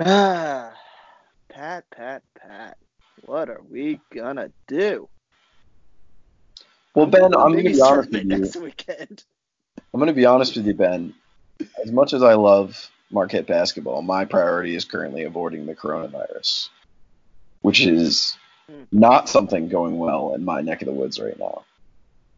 [0.00, 0.72] Ah,
[1.50, 2.76] Pat, Pat, Pat.
[3.22, 5.08] What are we gonna do?
[6.94, 8.24] Well, Ben, I'm going to be honest with you.
[8.24, 9.22] next weekend.
[9.94, 11.14] I'm going to be honest with you, Ben.
[11.84, 16.68] As much as I love Marquette basketball, my priority is currently avoiding the coronavirus,
[17.62, 18.36] which is
[18.68, 18.82] Hmm.
[18.92, 21.64] not something going well in my neck of the woods right now.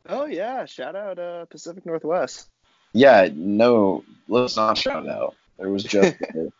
[0.08, 2.48] Oh yeah, shout out uh, Pacific Northwest.
[2.94, 5.34] Yeah, no, let's not shout out.
[5.58, 6.16] There was just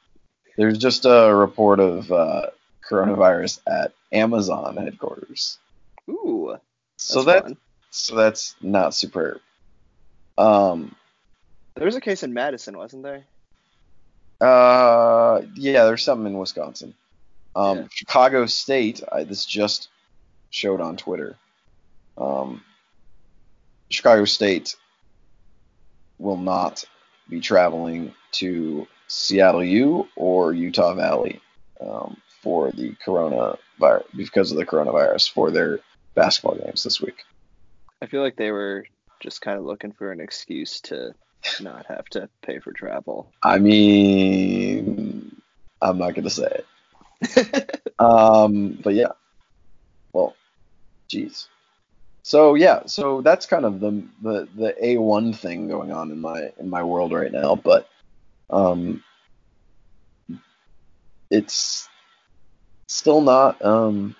[0.58, 2.46] there's just a report of uh,
[2.88, 5.58] coronavirus at Amazon headquarters.
[6.10, 6.56] Ooh,
[6.96, 7.56] So that's that fun.
[7.90, 9.40] so that's not superb.
[10.36, 10.94] Um,
[11.76, 13.24] There was a case in Madison, wasn't there?
[14.42, 16.94] Uh, yeah, there's something in Wisconsin.
[17.54, 17.86] Um, Yeah.
[17.90, 19.02] Chicago State.
[19.10, 19.88] I, this just
[20.50, 21.36] showed on Twitter.
[22.18, 22.62] Um,
[23.90, 24.74] Chicago State
[26.18, 26.84] will not
[27.28, 31.40] be traveling to Seattle U or Utah Valley
[31.80, 35.80] um, for the coronavirus because of the coronavirus for their
[36.14, 37.22] basketball games this week.
[38.00, 38.86] I feel like they were
[39.20, 41.14] just kind of looking for an excuse to
[41.60, 43.32] not have to pay for travel.
[43.42, 45.40] I mean,
[45.80, 46.62] I'm not gonna say
[47.24, 47.84] it.
[47.98, 49.12] um, but yeah.
[50.12, 50.34] Well,
[51.12, 51.46] jeez.
[52.24, 56.52] So yeah, so that's kind of the the the A1 thing going on in my
[56.58, 57.88] in my world right now, but
[58.50, 59.02] um
[61.30, 61.88] it's
[62.88, 64.14] still not um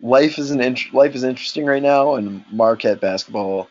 [0.00, 3.68] life is an int- life is interesting right now and Marquette basketball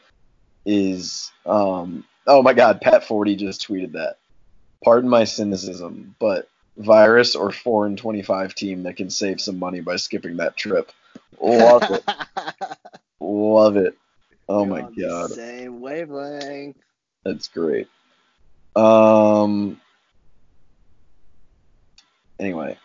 [0.66, 4.18] is um oh my god, Pat Forde just tweeted that.
[4.84, 9.82] Pardon my cynicism, but virus or 4 and 25 team that can save some money
[9.82, 10.92] by skipping that trip.
[11.40, 12.04] Love it.
[13.20, 13.98] Love it.
[14.50, 15.32] Oh You're my god.
[15.36, 16.78] Same wavelength.
[17.24, 17.88] That's great.
[18.76, 19.80] Um
[22.40, 22.78] anyway,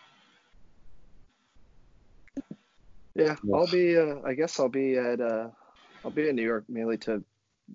[3.14, 3.57] Yeah, Yeah.
[3.57, 3.97] I'll be.
[3.97, 5.20] Uh, I guess I'll be at.
[5.20, 5.51] Uh,
[6.05, 7.24] I'll be in New York mainly to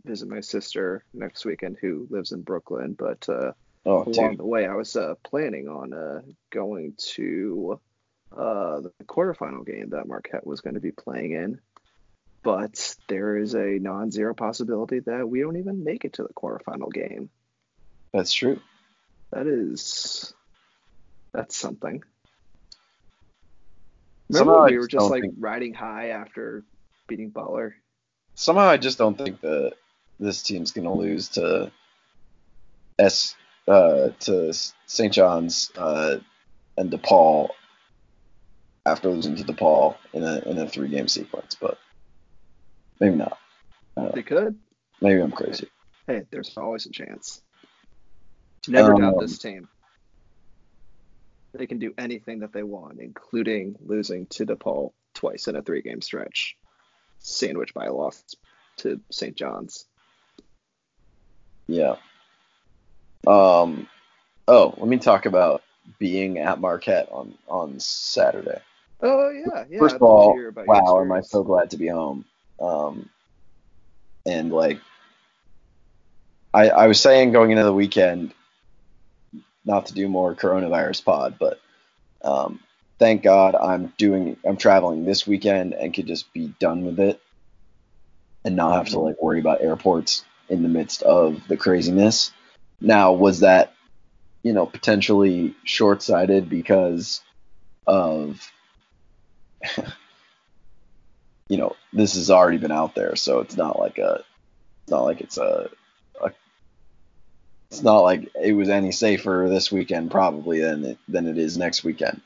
[0.03, 2.95] visit my sister next weekend, who lives in Brooklyn.
[2.97, 3.51] But uh,
[3.85, 4.39] oh along dude.
[4.39, 6.21] the way, I was uh, planning on uh,
[6.51, 7.79] going to
[8.31, 11.59] uh, the quarterfinal game that Marquette was going to be playing in.
[12.43, 16.93] But there is a non-zero possibility that we don't even make it to the quarterfinal
[16.93, 17.29] game.
[18.13, 18.59] That's true.
[19.31, 20.33] That is.
[21.33, 22.03] That's something.
[24.31, 26.63] Somehow Remember when we were just just like think- riding high after
[27.07, 27.75] beating Butler?
[28.35, 29.73] Somehow I just don't think that
[30.19, 31.71] this team's going to lose to
[32.97, 33.35] S
[33.67, 34.53] uh to
[34.85, 35.13] St.
[35.13, 36.17] John's uh
[36.77, 37.49] and DePaul
[38.85, 41.77] after losing to DePaul in a in a three game sequence, but
[42.99, 43.37] maybe not.
[43.97, 44.11] I don't know.
[44.15, 44.57] They could.
[45.01, 45.67] Maybe I'm crazy.
[46.07, 47.41] Hey, there's always a chance.
[48.67, 49.67] Never doubt Um, this team.
[51.53, 56.01] They can do anything that they want, including losing to DePaul twice in a three-game
[56.01, 56.57] stretch,
[57.19, 58.23] sandwiched by a loss
[58.77, 59.35] to St.
[59.35, 59.85] John's.
[61.67, 61.95] Yeah.
[63.25, 63.87] Um.
[64.47, 65.63] Oh, let me talk about
[65.99, 68.61] being at Marquette on on Saturday.
[69.01, 69.79] Oh yeah, yeah.
[69.79, 72.25] First I'd of all, hear about your wow, am I so glad to be home.
[72.59, 73.09] Um,
[74.25, 74.79] and like,
[76.53, 78.33] I I was saying going into the weekend,
[79.65, 81.59] not to do more coronavirus pod, but
[82.23, 82.59] um,
[82.99, 87.19] thank God I'm doing I'm traveling this weekend and could just be done with it,
[88.43, 92.31] and not have to like worry about airports in the midst of the craziness.
[92.81, 93.73] Now, was that
[94.43, 97.21] you know potentially short sighted because
[97.87, 98.51] of
[101.49, 104.23] you know, this has already been out there, so it's not like a,
[104.83, 105.69] it's not like it's a,
[106.23, 106.31] a
[107.71, 111.57] it's not like it was any safer this weekend probably than it, than it is
[111.57, 112.21] next weekend.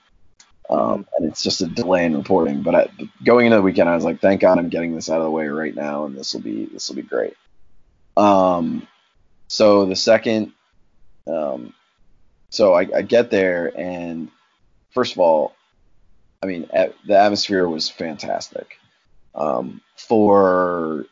[0.70, 2.62] Um, and it's just a delay in reporting.
[2.62, 2.90] But I,
[3.24, 5.32] going into the weekend, I was like, thank God I'm getting this out of the
[5.32, 7.36] way right now, and this will be this will be great.
[8.20, 8.88] Um,
[9.48, 10.52] so the second,
[11.28, 11.74] um,
[12.50, 14.30] so I, I get there, and
[14.92, 15.56] first of all,
[16.44, 18.78] I mean, at, the atmosphere was fantastic
[19.36, 21.06] um, for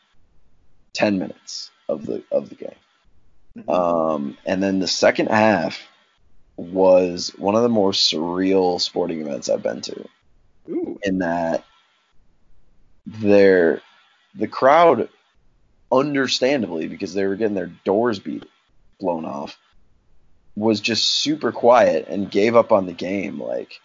[0.93, 2.76] ten minutes of the of the game,
[3.58, 3.70] Mhm.
[3.74, 5.80] um, and then the second half
[6.58, 10.10] was one of the more surreal sporting events I've been to.
[10.70, 10.99] Ooh.
[11.03, 11.64] In that,
[13.05, 13.82] there,
[14.36, 15.08] the crowd,
[15.91, 18.45] understandably because they were getting their doors beat
[18.99, 19.57] blown off,
[20.55, 23.79] was just super quiet and gave up on the game like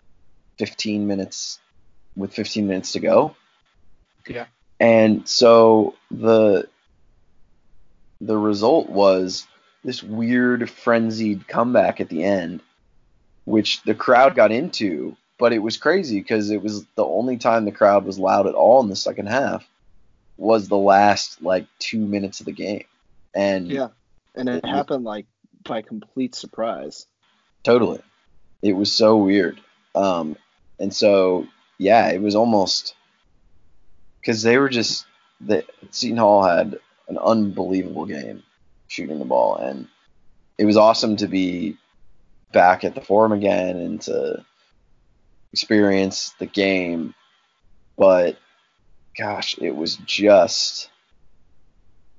[0.58, 1.58] 15 minutes
[2.16, 3.36] with 15 minutes to go.
[4.26, 4.46] Yeah.
[4.80, 6.68] And so the
[8.20, 9.46] the result was
[9.84, 12.62] this weird frenzied comeback at the end
[13.44, 17.64] which the crowd got into, but it was crazy because it was the only time
[17.64, 19.66] the crowd was loud at all in the second half
[20.42, 22.84] was the last like 2 minutes of the game.
[23.34, 23.88] And Yeah,
[24.34, 25.26] and it It- happened like
[25.64, 27.06] by complete surprise.
[27.62, 28.02] Totally.
[28.62, 29.60] It was so weird.
[29.94, 30.36] Um,
[30.78, 31.46] and so,
[31.78, 32.94] yeah, it was almost
[34.20, 35.06] because they were just
[35.40, 36.78] the Seton Hall had
[37.08, 38.42] an unbelievable game
[38.88, 39.88] shooting the ball, and
[40.58, 41.76] it was awesome to be
[42.52, 44.44] back at the forum again and to
[45.52, 47.14] experience the game.
[47.96, 48.38] But
[49.16, 50.88] gosh, it was just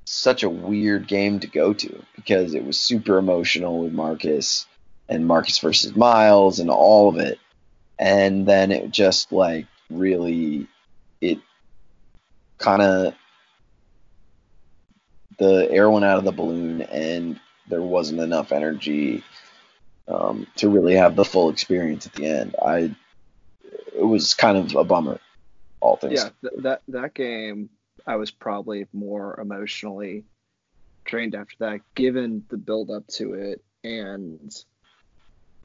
[0.06, 4.66] such a weird game to go to because it was super emotional with Markus
[5.10, 7.40] and Markus versus Myles and all of it.
[8.00, 10.68] And then it just like really
[11.22, 11.40] it
[12.58, 13.14] kind of
[15.38, 17.40] the air went out of the balloon and
[17.70, 19.24] there wasn't enough energy
[20.08, 22.56] um, to really have the full experience at the end.
[22.64, 22.96] I
[23.96, 25.20] it was kind of a bummer.
[25.84, 26.14] All things.
[26.14, 27.70] Yeah, th- that that game,
[28.08, 30.24] I was probably more emotionally
[31.04, 34.56] drained after that, given the build up to it and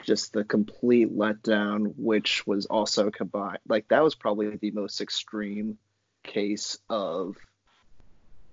[0.02, 3.60] just the complete letdown, which was also combined.
[3.68, 5.78] Like that was probably the most extreme
[6.24, 7.36] case of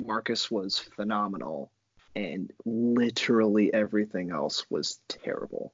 [0.06, 1.72] Markus was phenomenal
[2.16, 5.74] and literally everything else was terrible.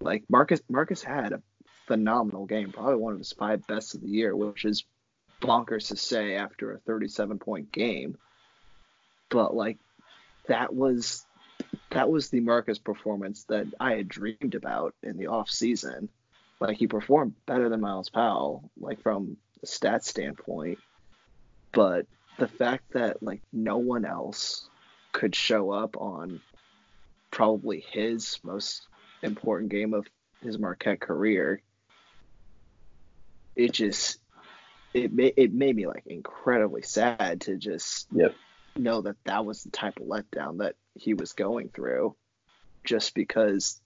[0.00, 1.42] Like Markus Markus had a
[1.88, 4.84] phenomenal game, probably one of his five best of the year, which is
[5.40, 8.16] bonkers to say after a 37 point game.
[9.28, 9.78] But like
[10.46, 11.26] that was
[11.90, 16.08] that was the Markus performance that I had dreamed about in the off season.
[16.60, 20.78] Like he performed better than Myles Powell, like from a stat standpoint.
[21.72, 22.06] But
[22.38, 24.68] the fact that like no one else
[25.12, 26.40] could show up on
[27.30, 28.86] probably his most
[29.22, 30.06] important game of
[30.42, 31.60] his Marquette career,
[33.56, 34.20] it just
[34.98, 38.36] it made it made me like incredibly sad to just Yep.
[38.76, 42.16] know that that was the type of letdown that he was going through,
[42.84, 43.80] just because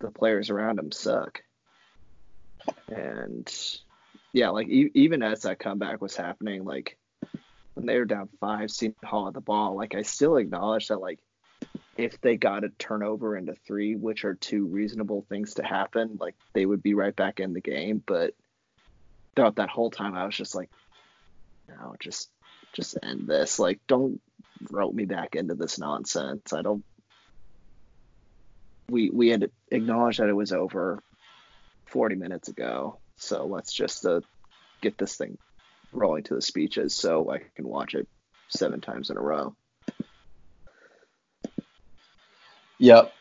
[0.00, 1.42] the players around him suck.
[2.88, 3.52] And
[4.32, 6.98] yeah, like e- even as that comeback was happening, like
[7.74, 11.00] when they were down five, Seton Hall at the ball, like I still acknowledge that
[11.00, 11.20] like
[11.96, 16.34] if they got a turnover into three, which are two reasonable things to happen, like
[16.52, 18.02] they would be right back in the game.
[18.04, 18.34] But
[19.34, 20.70] throughout that whole time, I was just like,
[21.68, 22.30] no, just
[22.72, 23.58] just end this.
[23.58, 24.20] Like, don't
[24.70, 26.52] rope me back into this nonsense.
[26.52, 26.84] I don't.
[28.88, 31.02] We we had acknowledged that it was over
[31.86, 34.20] 40 minutes ago, so let's just uh,
[34.80, 35.38] get this thing
[35.92, 38.08] rolling to the speeches so I can watch it
[38.48, 39.54] seven times in a row.
[42.78, 43.12] Yep.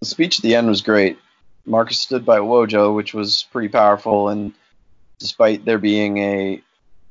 [0.00, 1.18] The speech at the end was great.
[1.64, 4.52] Markus stood by Wojo, which was pretty powerful, and
[5.22, 6.62] despite there being a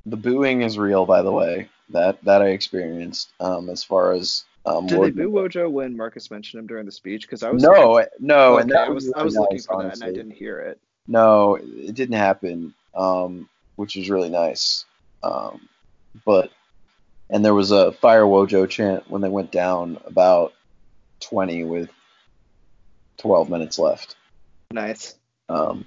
[0.06, 1.70] the booing is real, by the way.
[1.90, 3.32] That that I experienced.
[3.40, 6.86] Um, as far as um, Did they Wojo- boo Wojo when Markus mentioned him during
[6.86, 7.24] the speech?
[7.24, 9.66] Because I was No, no, okay, and that I was I really was looking nice,
[9.66, 10.04] for that and.
[10.04, 10.80] I didn't hear it.
[11.08, 14.86] No, it didn't happen, um, which was really nice.
[15.24, 15.68] Um,
[16.26, 16.52] but
[17.30, 20.54] and there was a fire Wojo chant when they went down about
[21.22, 21.90] 20 with
[23.18, 24.16] 12 minutes left.
[24.72, 25.16] Nice.
[25.50, 25.86] Um,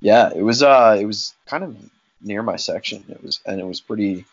[0.00, 1.76] yeah, it was uh, it was kind of
[2.22, 3.04] near my section.
[3.08, 4.24] It was and it was pretty.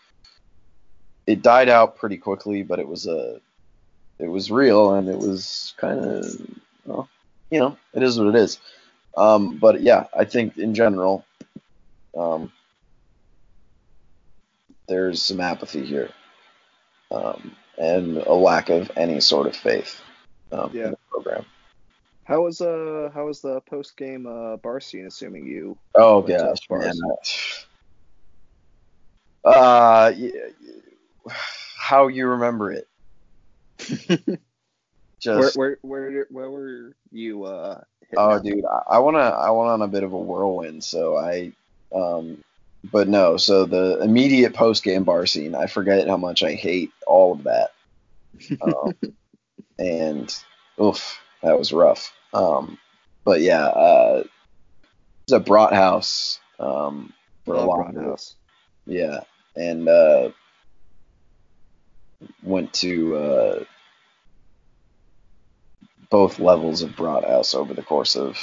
[1.28, 3.41] It died out pretty quickly, but it was a,
[4.20, 6.24] it was real and it was kind of,
[6.86, 7.09] well,
[7.49, 8.59] you know, it is what it is.
[9.18, 11.26] Um, but yeah, I think in general,
[12.16, 12.51] um,
[14.88, 16.11] there's some apathy here,
[17.11, 19.99] um, and a lack of any sort of faith
[20.51, 20.86] um, Yeah.
[20.86, 21.45] in the program.
[22.26, 25.05] How was uh how was the post game uh bar scene?
[25.05, 26.93] Assuming you Oh gosh, man.
[29.43, 31.32] Uh, y- y-
[31.78, 32.88] how you remember it?
[34.17, 34.39] where
[35.21, 37.82] Just where where where were you uh
[38.17, 38.43] oh, up?
[38.43, 41.51] dude, I, I wanna I went on a bit of a whirlwind, so I
[41.93, 42.43] um,
[42.91, 46.91] but no, so the immediate post game bar scene, I forget how much I hate
[47.05, 47.71] all of that.
[48.61, 48.93] Um,
[49.80, 50.36] and
[50.82, 52.11] oof, that was rough.
[52.34, 52.78] Um,
[53.23, 54.30] but yeah, uh, it
[55.28, 57.13] was at Brat House um,
[57.45, 58.03] for a long time.
[58.03, 58.36] House.
[58.86, 59.21] Yeah,
[59.55, 60.30] and uh,
[62.43, 63.63] went to uh,
[66.09, 68.38] both levels of Brat House over the course of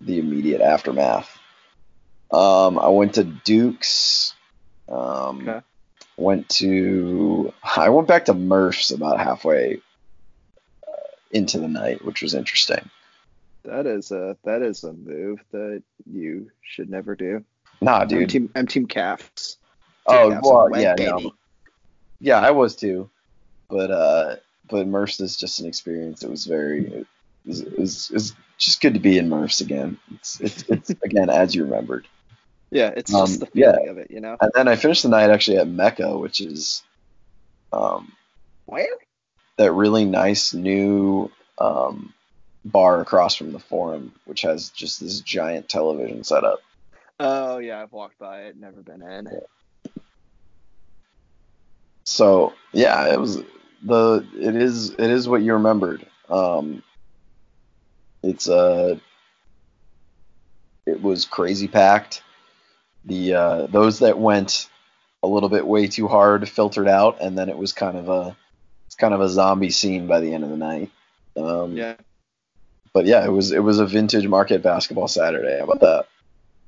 [0.00, 1.38] the immediate aftermath.
[2.30, 4.34] Um, I went to Duke's.
[4.88, 5.60] Um, Okay.
[6.18, 7.54] Went to.
[7.64, 9.80] I went back to Murph's about halfway
[10.86, 10.92] uh,
[11.30, 12.90] into the night, which was interesting.
[13.64, 17.44] That is a that is a move that you should never do.
[17.80, 18.30] Nah, I'm dude.
[18.30, 19.56] team I'm team Cavs.
[20.06, 21.32] Oh Cavs well, yeah, no.
[22.20, 23.10] Yeah, I was too,
[23.68, 24.36] but uh,
[24.68, 26.22] but Murph's is just an experience.
[26.22, 27.06] It was very, it
[27.44, 29.98] was, it was, it was just good to be in Murph's again.
[30.14, 32.06] It's, it's, it's again as you remembered.
[32.70, 33.72] Yeah, it's Um, just the yeah.
[33.72, 34.36] feeling of it, you know.
[34.40, 36.82] And then I finished the night actually at Mecca, which is,
[37.72, 38.12] um,
[38.66, 38.86] Where?
[39.58, 42.14] that really nice new um
[42.64, 46.60] bar across from the Forum, which has just this giant television setup.
[47.18, 49.28] Oh yeah, I've walked by it, never been in.
[52.04, 53.42] So yeah, it was
[53.82, 56.06] the it is it is what you remembered.
[56.28, 56.82] Um,
[58.22, 58.98] it's uh,
[60.86, 62.22] it was crazy packed.
[63.04, 64.68] The uh, those that went
[65.22, 68.36] a little bit way too hard filtered out, and then it was kind of a
[68.86, 70.90] it's kind of a zombie scene by the end of the night.
[71.36, 71.96] Um, Yeah,
[72.94, 75.58] But yeah, it was it was a vintage Marquette basketball Saturday.
[75.58, 76.06] How about that?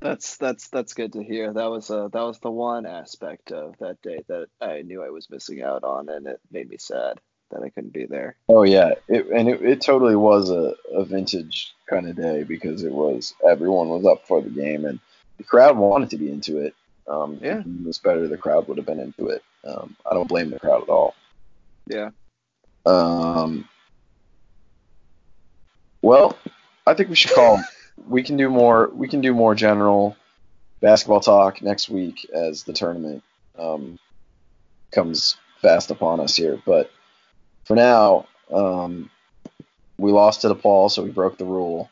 [0.01, 1.53] that's that's that's good to hear.
[1.53, 5.11] That was uh that was the one aspect of that day that I knew I
[5.11, 7.21] was missing out on, and it made me sad
[7.51, 8.37] that I couldn't be there.
[8.49, 12.83] Oh yeah, it, and it, it totally was a, a vintage kind of day because
[12.83, 14.99] it was everyone was up for the game and
[15.39, 16.75] the crowd wanted to be into it.
[17.07, 17.61] Um, Yeah.
[17.61, 18.27] if it was better.
[18.29, 19.43] The crowd would have been into it.
[19.65, 21.15] Um, I don't blame the crowd at all.
[21.87, 22.11] Yeah.
[22.87, 23.69] Um,
[26.05, 26.37] well,
[26.87, 27.63] I think we should call.
[28.09, 28.91] we can do more.
[28.93, 30.17] We can do more general
[30.81, 33.23] basketball talk next week as the tournament
[33.59, 33.99] um,
[34.93, 36.61] comes fast upon us here.
[36.67, 36.91] But
[37.65, 39.11] for now, um,
[39.97, 41.91] we lost to DePaul, so we broke the rule.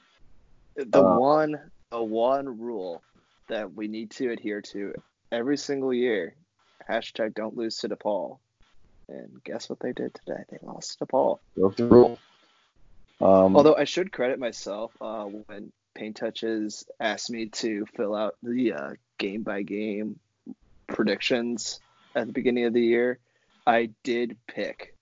[0.77, 3.03] The Uh, one the one rule
[3.49, 4.95] that we need to adhere to
[5.31, 6.35] every single year.
[6.89, 8.39] Hashtag don't lose to DePaul.
[9.09, 10.43] And guess what they did today?
[10.51, 11.39] They lost to DePaul.
[11.57, 12.19] Broke the rule.
[13.23, 18.35] Um, Although I should credit myself uh, when Paint Touches asked me to fill out
[18.43, 20.18] the uh, game by game
[20.89, 21.81] predictions
[22.16, 23.20] at the beginning of the year,
[23.64, 24.97] I did pick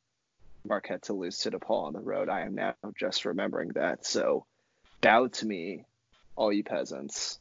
[0.68, 2.28] Marquette to lose to DePaul on the road.
[2.28, 4.04] I am now just remembering that.
[4.04, 4.44] So
[5.00, 5.86] bow to me,
[6.36, 7.38] all you peasants,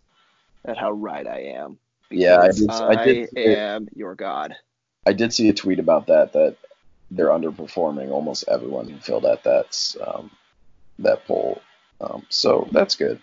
[0.64, 1.78] at how right I am.
[2.10, 3.58] Yeah, I did- I did see it.
[3.58, 4.56] am your god.
[5.06, 6.56] I did see a tweet about that that
[7.12, 10.30] they're underperforming almost everyone who filled out that um,
[11.00, 11.62] that poll.
[12.02, 13.20] Um, so that's good.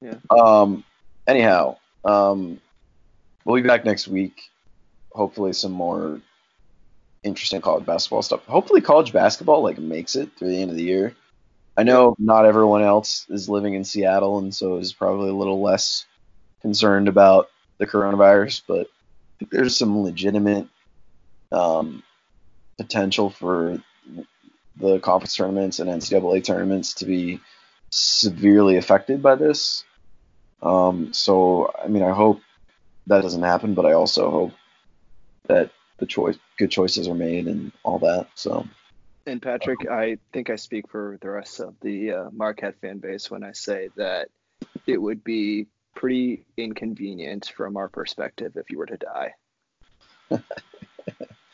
[0.00, 0.16] Yeah.
[0.30, 0.84] Um.
[1.26, 2.60] Anyhow, um,
[3.44, 4.40] we'll be back next week.
[5.12, 6.20] Hopefully, some more
[7.22, 8.44] interesting college basketball stuff.
[8.46, 11.14] Hopefully, college basketball like makes it through the end of the year.
[11.76, 15.62] I know not everyone else is living in Seattle, and so is probably a little
[15.62, 16.04] less
[16.60, 17.48] concerned about
[17.78, 18.88] the coronavirus, but
[19.50, 20.66] there's some legitimate
[21.50, 22.02] um,
[22.78, 23.82] potential for
[24.76, 27.40] the conference tournaments and NCAA tournaments to be
[27.90, 29.84] severely affected by this.
[30.62, 32.40] Um, so, I mean, I hope
[33.06, 34.52] that doesn't happen, but I also hope
[35.48, 38.28] that the choice, good choices are made and all that.
[38.34, 38.66] So,
[39.26, 43.30] And Patrick, I think I speak for the rest of the uh, Marquette fan base
[43.30, 44.28] when I say that
[44.86, 49.34] it would be pretty inconvenient from our perspective if you were to die.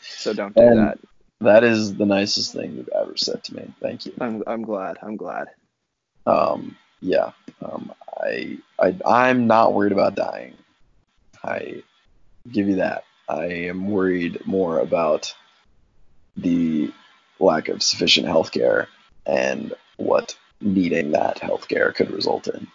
[0.00, 0.98] so don't do And- that.
[1.40, 3.72] That is the nicest thing you've ever said to me.
[3.80, 4.12] Thank you.
[4.20, 4.98] I'm I'm glad.
[5.02, 5.48] I'm glad.
[6.26, 7.30] Um, yeah,
[7.62, 10.54] um, I, I, I'm not worried about dying.
[11.42, 11.82] I
[12.50, 13.04] give you that.
[13.28, 15.34] I am worried more about
[16.36, 16.92] the
[17.38, 18.88] lack of sufficient health care
[19.26, 22.66] and what needing that health care could result in.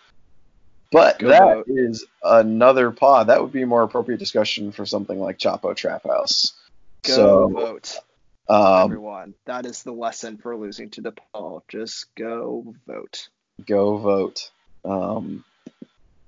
[0.92, 1.66] But Go that vote.
[1.68, 3.28] is another pod.
[3.28, 6.54] That would be a more appropriate discussion for something like Chapo Trap House.
[7.04, 8.00] Go so, vote,
[8.48, 9.34] um, everyone.
[9.46, 11.62] That is the lesson for losing to DePaul.
[11.68, 13.30] Just go vote.
[13.66, 14.52] go vote.
[14.86, 15.44] Um,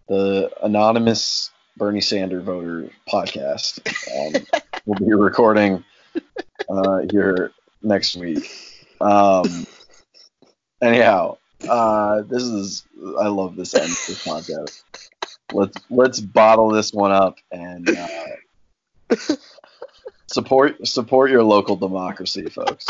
[0.07, 3.79] the anonymous Bernie Sanders voter podcast
[4.15, 5.83] um, will be recording
[6.69, 7.51] uh, here
[7.81, 8.49] next week.
[9.01, 9.67] Um,
[10.81, 11.37] anyhow,
[11.67, 12.85] uh, this is
[13.19, 14.83] I love this end this podcast.
[15.53, 19.15] Let's let's bottle this one up and uh,
[20.35, 22.85] support support your local democracy, folks.